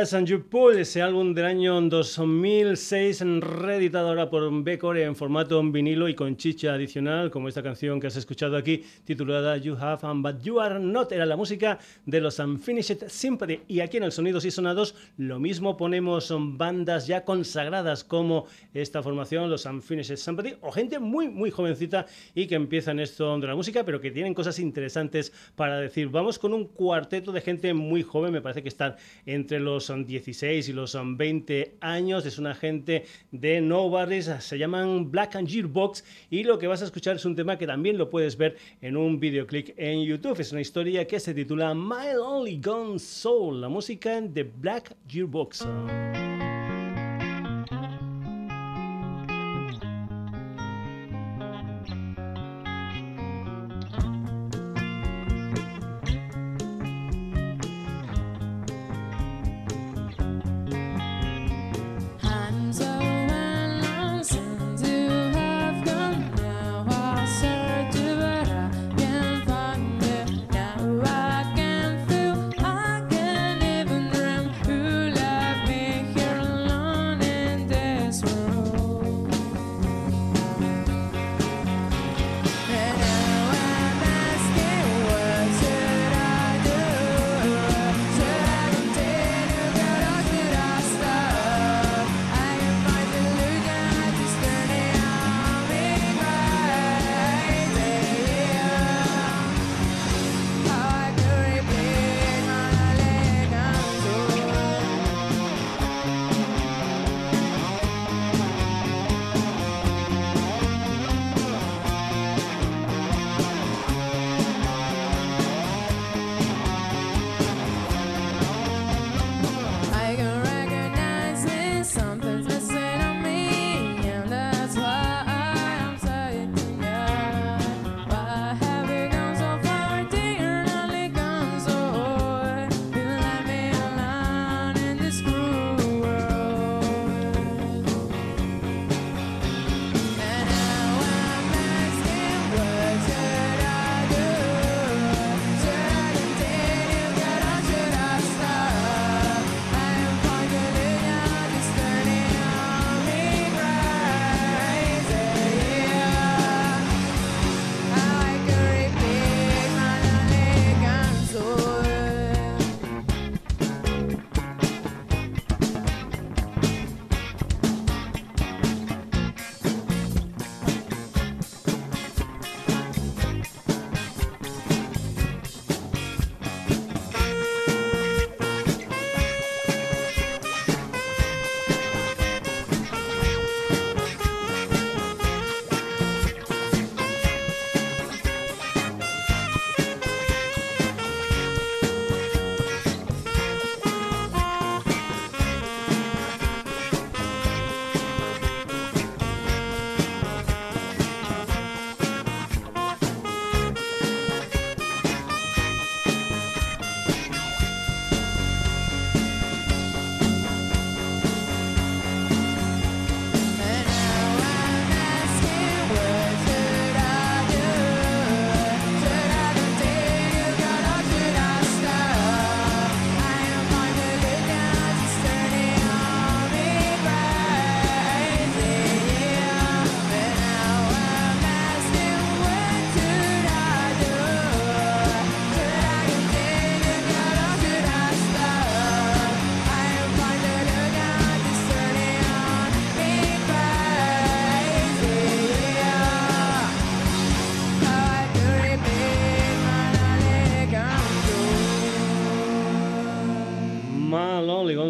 Pass 0.00 0.14
and 0.14 0.26
You 0.26 0.42
Pull, 0.48 0.78
ese 0.78 1.02
álbum 1.02 1.34
del 1.34 1.44
año 1.44 1.78
2006, 1.78 3.20
reeditado 3.40 4.08
ahora 4.08 4.30
por 4.30 4.50
Becore 4.62 5.04
en 5.04 5.14
formato 5.14 5.62
vinilo 5.62 6.08
y 6.08 6.14
con 6.14 6.38
chicha 6.38 6.72
adicional, 6.72 7.30
como 7.30 7.48
esta 7.48 7.62
canción 7.62 8.00
que 8.00 8.06
has 8.06 8.16
escuchado 8.16 8.56
aquí, 8.56 8.82
titulada 9.04 9.58
You 9.58 9.76
Have 9.78 10.08
and 10.08 10.22
But 10.22 10.42
You 10.42 10.58
Are 10.58 10.80
Not, 10.80 11.12
era 11.12 11.26
la 11.26 11.36
música 11.36 11.78
de 12.06 12.18
los 12.18 12.38
Unfinished 12.38 13.08
Sympathy. 13.08 13.60
Y 13.68 13.80
aquí 13.80 13.98
en 13.98 14.04
el 14.04 14.12
Sonidos 14.12 14.46
y 14.46 14.50
Sonados, 14.50 14.94
lo 15.18 15.38
mismo 15.38 15.76
ponemos 15.76 16.32
bandas 16.34 17.06
ya 17.06 17.26
consagradas 17.26 18.02
como 18.02 18.46
esta 18.72 19.02
formación, 19.02 19.50
los 19.50 19.66
Unfinished 19.66 20.16
Sympathy, 20.16 20.54
o 20.62 20.72
gente 20.72 20.98
muy, 20.98 21.28
muy 21.28 21.50
jovencita 21.50 22.06
y 22.34 22.46
que 22.46 22.54
empieza 22.54 22.92
en 22.92 23.00
esto 23.00 23.38
de 23.38 23.46
la 23.46 23.54
música, 23.54 23.84
pero 23.84 24.00
que 24.00 24.10
tienen 24.10 24.32
cosas 24.32 24.60
interesantes 24.60 25.30
para 25.56 25.78
decir. 25.78 26.08
Vamos 26.08 26.38
con 26.38 26.54
un 26.54 26.64
cuarteto 26.64 27.32
de 27.32 27.42
gente 27.42 27.74
muy 27.74 28.02
joven, 28.02 28.32
me 28.32 28.40
parece 28.40 28.62
que 28.62 28.70
están 28.70 28.96
entre 29.26 29.60
los 29.60 29.89
16 29.98 30.68
y 30.68 30.72
los 30.72 30.96
20 31.02 31.76
años. 31.80 32.26
Es 32.26 32.38
una 32.38 32.54
gente 32.54 33.04
de 33.30 33.60
Nobody's, 33.60 34.30
se 34.40 34.58
llaman 34.58 35.10
Black 35.10 35.36
and 35.36 35.48
Gearbox 35.48 36.04
y 36.30 36.44
lo 36.44 36.58
que 36.58 36.66
vas 36.66 36.82
a 36.82 36.84
escuchar 36.84 37.16
es 37.16 37.24
un 37.24 37.36
tema 37.36 37.58
que 37.58 37.66
también 37.66 37.98
lo 37.98 38.08
puedes 38.08 38.36
ver 38.36 38.56
en 38.80 38.96
un 38.96 39.18
videoclip 39.18 39.70
en 39.76 40.04
YouTube. 40.04 40.40
Es 40.40 40.52
una 40.52 40.60
historia 40.60 41.06
que 41.06 41.20
se 41.20 41.34
titula 41.34 41.74
My 41.74 42.16
Only 42.20 42.60
Gone 42.62 42.98
Soul, 42.98 43.60
la 43.60 43.68
música 43.68 44.20
de 44.20 44.44
Black 44.44 44.96
Gearbox. 45.08 45.66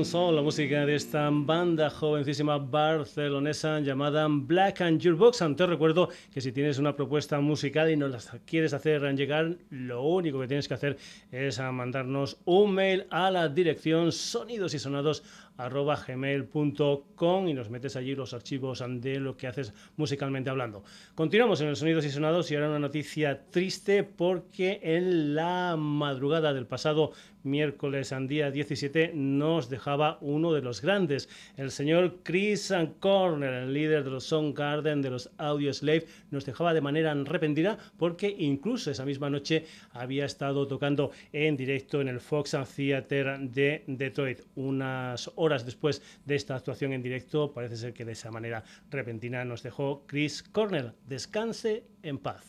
La 0.01 0.41
música 0.41 0.87
de 0.87 0.95
esta 0.95 1.29
banda 1.31 1.91
jovencísima 1.91 2.57
barcelonesa 2.57 3.81
llamada 3.81 4.27
Black 4.31 4.81
and 4.81 4.99
Your 4.99 5.15
Box. 5.15 5.45
Te 5.55 5.67
recuerdo 5.67 6.09
que 6.33 6.41
si 6.41 6.53
tienes 6.53 6.79
una 6.79 6.97
propuesta 6.97 7.39
musical 7.41 7.91
y 7.91 7.99
nos 7.99 8.11
la 8.11 8.39
quieres 8.47 8.73
hacer 8.73 9.03
llegar, 9.15 9.59
lo 9.69 10.03
único 10.03 10.41
que 10.41 10.49
tienes 10.49 10.69
que 10.69 10.73
hacer 10.73 10.97
es 11.31 11.61
mandarnos 11.61 12.39
un 12.47 12.73
mail 12.73 13.07
a 13.11 13.31
la 13.31 13.51
dirección 13.51 14.11
sonidos 14.11 14.73
y 14.73 14.79
sonados 14.79 15.23
gmail.com 15.69 17.49
y 17.49 17.55
nos 17.55 17.71
metes 17.71 17.97
allí 17.97 18.15
los 18.15 18.35
archivos 18.35 18.83
de 18.89 19.21
lo 19.21 19.37
que 19.37 19.47
haces 19.47 19.73
musicalmente 19.97 20.51
hablando. 20.51 20.83
Continuamos 21.15 21.61
en 21.61 21.69
el 21.69 21.77
Sonidos 21.77 22.05
y 22.05 22.11
Sonados 22.11 22.51
y 22.51 22.55
ahora 22.55 22.69
una 22.69 22.79
noticia 22.79 23.47
triste 23.51 24.03
porque 24.05 24.81
en 24.83 25.35
la 25.35 25.77
madrugada 25.77 26.53
del 26.53 26.67
pasado 26.67 27.13
miércoles 27.43 28.13
al 28.13 28.29
día 28.29 28.51
17 28.51 29.13
nos 29.15 29.71
dejaba 29.71 30.19
uno 30.21 30.53
de 30.53 30.63
los 30.63 30.83
grandes, 30.83 31.29
el 31.57 31.71
señor 31.71 32.19
Chris 32.23 32.73
Corner, 32.99 33.53
el 33.53 33.73
líder 33.73 34.05
de 34.05 34.11
los 34.11 34.31
Garden 34.55 35.03
de 35.03 35.11
los 35.11 35.31
Audio 35.39 35.73
Slave, 35.73 36.07
nos 36.31 36.45
dejaba 36.45 36.75
de 36.75 36.81
manera 36.81 37.15
repentina 37.15 37.79
porque 37.99 38.35
incluso 38.39 38.91
esa 38.91 39.05
misma 39.05 39.31
noche 39.31 39.65
había 39.93 40.25
estado 40.25 40.67
tocando 40.67 41.11
en 41.33 41.57
directo 41.57 42.01
en 42.01 42.09
el 42.09 42.21
Fox 42.21 42.57
Theater 42.77 43.39
de 43.41 43.85
Detroit. 43.87 44.41
Unas 44.55 45.31
horas 45.37 45.50
después 45.59 46.03
de 46.25 46.37
esta 46.37 46.57
actuación 46.57 46.93
en 46.93 47.03
directo, 47.03 47.53
parece 47.53 47.77
ser 47.77 47.93
que 47.93 48.05
de 48.05 48.13
esa 48.13 48.31
manera 48.31 48.65
repentina 48.91 49.45
nos 49.45 49.63
dejó 49.63 50.07
Chris 50.07 50.43
Cornell. 50.43 50.93
Descanse 51.07 51.85
en 52.03 52.19
paz. 52.19 52.45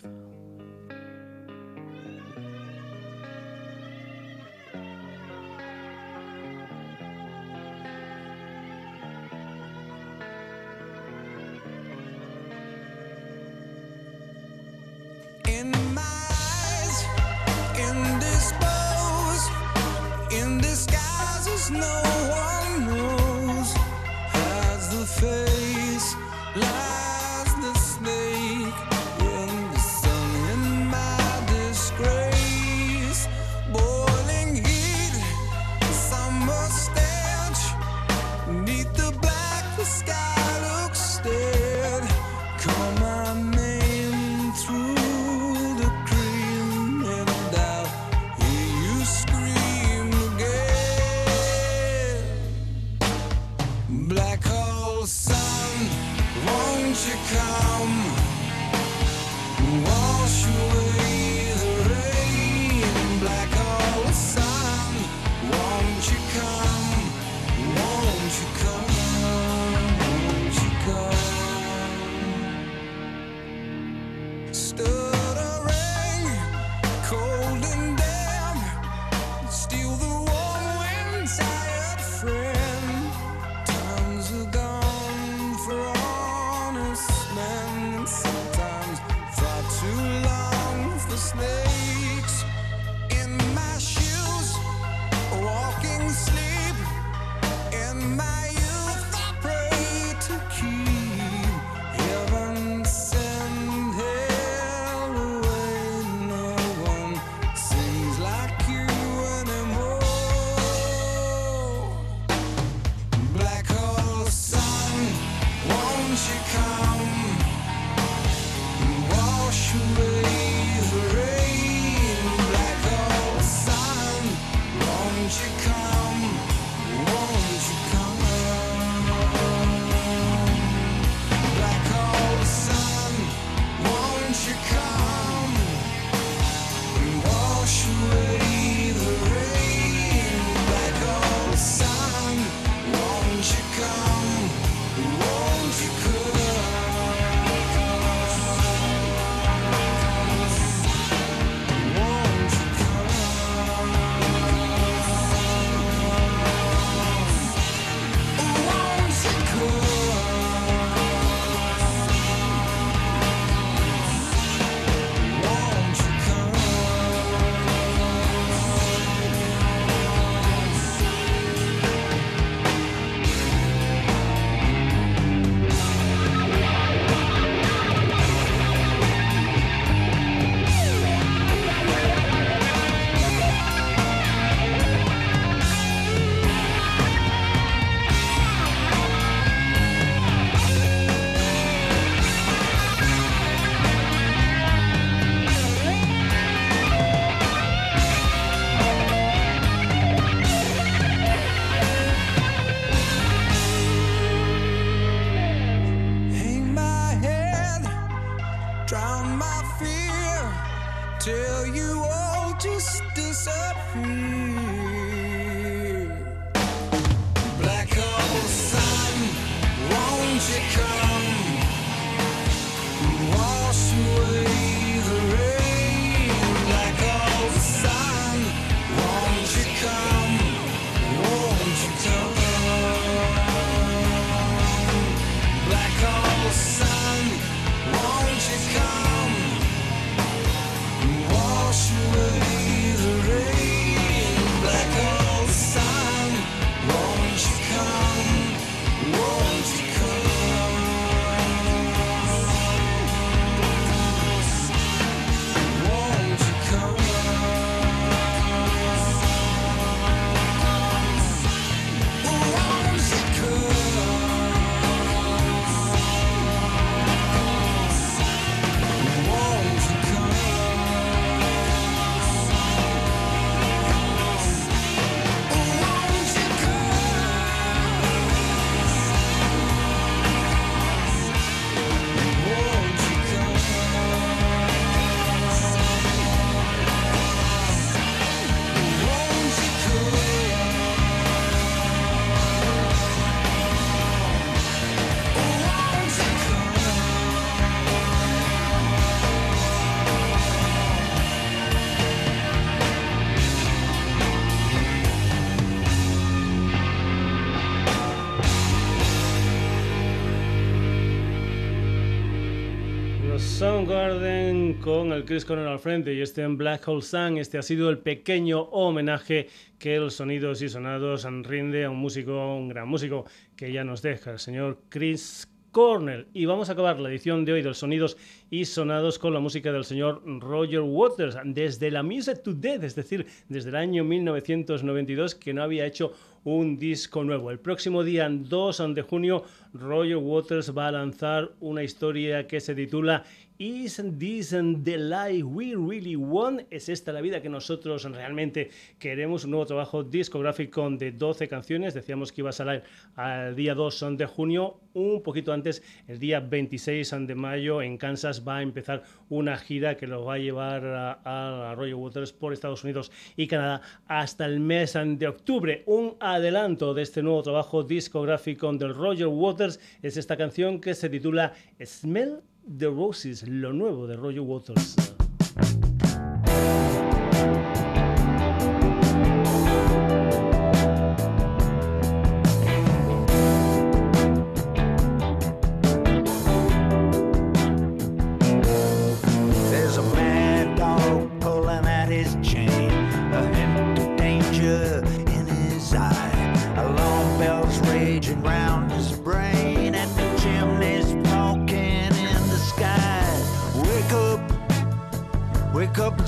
Con 314.82 315.12
el 315.12 315.26
Chris 315.26 315.44
Cornell 315.44 315.68
al 315.68 315.80
frente 315.80 316.14
y 316.14 316.22
este 316.22 316.44
en 316.44 316.58
Black 316.58 316.88
Hole 316.88 317.02
Sun. 317.02 317.38
Este 317.38 317.58
ha 317.58 317.62
sido 317.62 317.90
el 317.90 317.98
pequeño 317.98 318.62
homenaje 318.62 319.48
que 319.78 319.98
los 319.98 320.16
sonidos 320.16 320.62
y 320.62 320.70
sonados 320.70 321.28
rinde 321.44 321.84
a 321.84 321.90
un 321.90 321.98
músico, 321.98 322.56
un 322.56 322.70
gran 322.70 322.88
músico 322.88 323.26
que 323.56 323.72
ya 323.72 323.84
nos 323.84 324.02
deja, 324.02 324.32
el 324.32 324.40
señor 324.40 324.80
Chris 324.90 325.48
Cornell. 325.72 326.28
Y 326.34 326.46
vamos 326.46 326.70
a 326.70 326.74
acabar 326.74 327.00
la 327.00 327.10
edición 327.10 327.46
de 327.46 327.54
hoy 327.54 327.62
del 327.62 327.76
Sonidos 327.76 328.18
y 328.50 328.66
Sonados 328.66 329.20
con 329.20 329.34
la 329.34 329.40
música 329.40 329.72
del 329.72 329.86
señor 329.86 330.22
Roger 330.26 330.82
Waters, 330.82 331.38
desde 331.46 331.92
la 331.92 332.02
Music 332.02 332.42
to 332.44 332.54
Death, 332.54 332.84
es 332.84 332.96
decir, 332.96 333.26
desde 333.50 333.70
el 333.70 333.76
año 333.76 334.04
1992, 334.04 335.36
que 335.36 335.54
no 335.54 335.64
había 335.64 335.86
hecho 335.86 336.14
un 336.44 336.78
disco 336.78 337.24
nuevo. 337.24 337.52
El 337.52 337.60
próximo 337.60 338.04
día 338.04 338.28
2 338.30 338.96
de 338.96 339.02
junio, 339.04 339.44
Roger 339.74 340.18
Waters 340.18 340.76
va 340.76 340.88
a 340.88 340.92
lanzar 340.92 341.52
una 341.60 341.84
historia 341.84 342.48
que 342.48 342.60
se 342.60 342.74
titula 342.74 343.24
Isn't 343.62 344.18
this 344.18 344.50
the 344.50 344.98
life 344.98 345.44
we 345.44 345.76
really 345.76 346.16
want? 346.16 346.62
¿Es 346.72 346.90
esta 346.90 347.12
la 347.12 347.22
vida 347.22 347.44
que 347.44 347.50
nosotros 347.50 348.04
realmente 348.06 348.72
queremos? 348.98 349.46
Un 349.46 349.52
nuevo 349.52 349.68
trabajo 349.68 350.04
discográfico 350.04 350.90
de 350.90 351.12
12 351.12 351.48
canciones. 351.48 351.94
Decíamos 351.94 352.32
que 352.32 352.42
iba 352.42 352.50
a 352.50 352.54
salir 352.54 352.82
al 353.16 353.56
día 353.56 353.76
2 353.76 354.18
de 354.18 354.26
junio. 354.26 354.80
Un 354.94 355.22
poquito 355.22 355.54
antes, 355.54 355.84
el 356.08 356.18
día 356.18 356.40
26 356.40 357.28
de 357.28 357.36
mayo, 357.36 357.84
en 357.84 358.00
Kansas 358.00 358.44
va 358.48 358.58
a 358.58 358.62
empezar 358.64 359.04
una 359.30 359.56
gira 359.60 359.96
que 359.96 360.08
lo 360.08 360.26
va 360.26 360.34
a 360.34 360.40
llevar 360.40 360.84
a, 361.24 361.76
Roger 361.78 361.94
Waters 361.94 362.34
por 362.34 362.54
Estados 362.54 362.84
Unidos 362.84 363.12
y 363.38 363.46
Canadá 363.46 363.84
hasta 364.08 364.48
el 364.48 364.60
mes 364.60 364.94
de 364.96 365.28
octubre. 365.28 365.84
Un 365.86 366.16
adelanto 366.20 366.96
de 366.96 367.04
este 367.04 367.22
nuevo 367.22 367.44
trabajo 367.44 367.84
discográfico 367.84 368.74
del 368.74 368.96
Roger 368.96 369.28
Waters 369.28 369.80
es 370.02 370.18
esta 370.18 370.36
canción 370.36 370.82
que 370.82 370.96
se 370.96 371.10
titula 371.10 371.54
Smell 371.80 372.42
The 372.68 372.88
Roses, 372.88 373.48
lo 373.48 373.74
nuevo 373.74 374.08
de 374.08 374.16
Roger 374.16 374.42
Waters. 374.42 374.96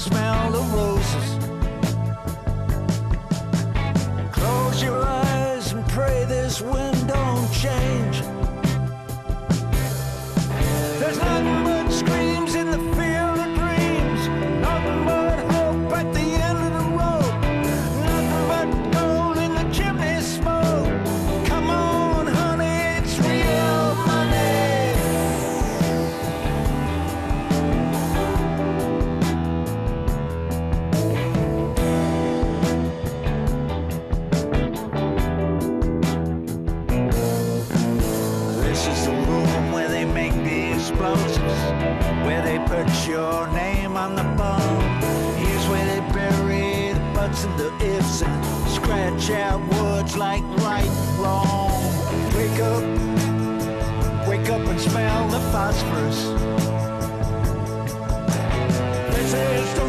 Smell 0.03 0.51
the 0.51 0.63
roses. 0.75 1.29
Close 4.33 4.83
your 4.83 5.01
eyes 5.01 5.71
and 5.71 5.87
pray 5.87 6.25
this 6.25 6.59
wind 6.61 7.07
don't 7.07 7.49
change. 7.53 8.21
There's 10.99 11.19
nothing 11.19 11.62
scratch 49.23 49.39
out 49.39 49.61
words 49.73 50.17
like 50.17 50.43
right 50.59 50.89
wrong. 51.17 51.71
Wake 52.35 52.59
up, 52.59 54.27
wake 54.27 54.49
up 54.49 54.67
and 54.67 54.79
smell 54.79 55.27
the 55.29 55.39
phosphorus. 55.51 56.23
This 59.15 59.33
is 59.33 59.82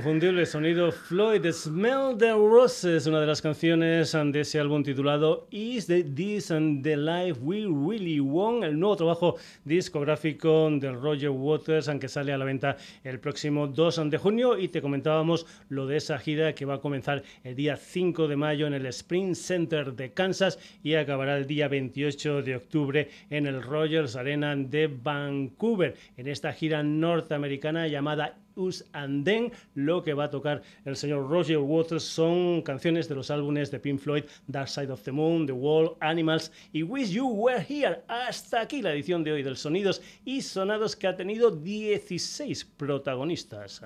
inconfundible, 0.00 0.46
sonido 0.46 0.90
Floyd, 0.90 1.44
Smell 1.52 2.16
the 2.16 2.32
Roses, 2.32 3.06
una 3.06 3.20
de 3.20 3.26
las 3.26 3.42
canciones 3.42 4.12
de 4.12 4.40
ese 4.40 4.58
álbum 4.58 4.82
titulado 4.82 5.46
Is 5.50 5.88
This 5.88 6.50
and 6.50 6.82
the 6.82 6.96
Life 6.96 7.38
We 7.42 7.66
Really 7.66 8.18
Want, 8.18 8.64
el 8.64 8.80
nuevo 8.80 8.96
trabajo 8.96 9.36
discográfico 9.66 10.70
de 10.70 10.90
Roger 10.92 11.28
Waters, 11.28 11.90
aunque 11.90 12.08
sale 12.08 12.32
a 12.32 12.38
la 12.38 12.46
venta 12.46 12.78
el 13.04 13.20
próximo 13.20 13.66
2 13.66 14.08
de 14.08 14.16
junio. 14.16 14.56
Y 14.56 14.68
te 14.68 14.80
comentábamos 14.80 15.44
lo 15.68 15.86
de 15.86 15.98
esa 15.98 16.18
gira 16.18 16.54
que 16.54 16.64
va 16.64 16.76
a 16.76 16.80
comenzar 16.80 17.22
el 17.44 17.54
día 17.54 17.76
5 17.76 18.26
de 18.26 18.36
mayo 18.36 18.66
en 18.66 18.72
el 18.72 18.86
Spring 18.86 19.34
Center 19.34 19.92
de 19.92 20.14
Kansas 20.14 20.58
y 20.82 20.94
acabará 20.94 21.36
el 21.36 21.46
día 21.46 21.68
28 21.68 22.40
de 22.40 22.56
octubre 22.56 23.10
en 23.28 23.46
el 23.46 23.62
Rogers 23.62 24.16
Arena 24.16 24.56
de 24.56 24.86
Vancouver. 24.86 25.94
En 26.16 26.26
esta 26.26 26.54
gira 26.54 26.82
norteamericana 26.82 27.86
llamada 27.86 28.38
Us 28.56 28.84
and 28.92 29.24
Then. 29.24 29.52
Lo 29.74 30.02
que 30.02 30.14
va 30.14 30.24
a 30.24 30.30
tocar 30.30 30.62
el 30.84 30.96
señor 30.96 31.28
Roger 31.28 31.58
Waters 31.58 32.02
son 32.02 32.62
canciones 32.62 33.08
de 33.08 33.14
los 33.14 33.30
álbumes 33.30 33.70
de 33.70 33.80
Pink 33.80 34.00
Floyd, 34.00 34.24
Dark 34.46 34.68
Side 34.68 34.90
of 34.90 35.02
the 35.02 35.12
Moon, 35.12 35.46
The 35.46 35.52
Wall, 35.52 35.96
Animals 36.00 36.52
y 36.72 36.82
Wish 36.82 37.10
You 37.10 37.28
Were 37.28 37.64
Here. 37.68 38.02
Hasta 38.08 38.60
aquí 38.60 38.82
la 38.82 38.92
edición 38.92 39.24
de 39.24 39.32
hoy 39.32 39.42
del 39.42 39.56
Sonidos 39.56 40.02
y 40.24 40.42
Sonados 40.42 40.96
que 40.96 41.06
ha 41.06 41.16
tenido 41.16 41.50
16 41.50 42.64
protagonistas. 42.76 43.82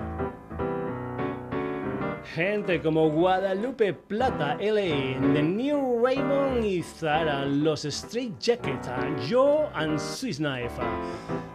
Gente 2.33 2.81
como 2.81 3.11
Guadalupe 3.11 3.93
Plata, 3.93 4.57
LA, 4.59 5.19
The 5.35 5.43
New 5.43 6.03
Raymond 6.03 6.65
y 6.65 6.83
Zara, 6.83 7.45
Los 7.45 7.85
Street 7.85 8.33
Jacket, 8.41 8.81
Joe 9.29 9.69
and 9.75 9.99
Swiss 9.99 10.39
Knife, 10.39 10.73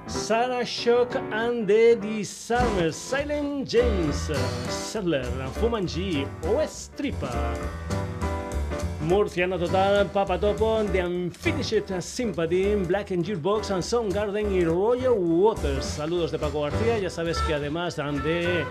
Sarah 0.08 0.64
Shock 0.64 1.16
and 1.32 1.68
the 1.68 1.96
Disarmers, 1.96 2.96
Silent 2.96 3.68
James, 3.68 4.32
Settler, 4.70 5.26
Fumanji, 5.60 6.28
West 6.56 6.96
Tripa. 6.96 7.54
Murciano 9.02 9.58
Total, 9.58 10.06
Papa 10.06 10.38
Topo, 10.38 10.84
The 10.84 11.00
Unfinished 11.00 12.00
Sympathy, 12.00 12.76
Black 12.76 13.10
and 13.12 13.26
Gearbox, 13.26 13.72
and 13.72 13.82
Soundgarden 13.82 14.52
y 14.54 14.64
Royal 14.64 15.14
Waters. 15.14 15.84
Saludos 15.84 16.32
de 16.32 16.38
Paco 16.38 16.62
García, 16.62 17.00
ya 17.00 17.10
sabes 17.10 17.40
que 17.48 17.56
además 17.56 17.96
de 17.96 18.66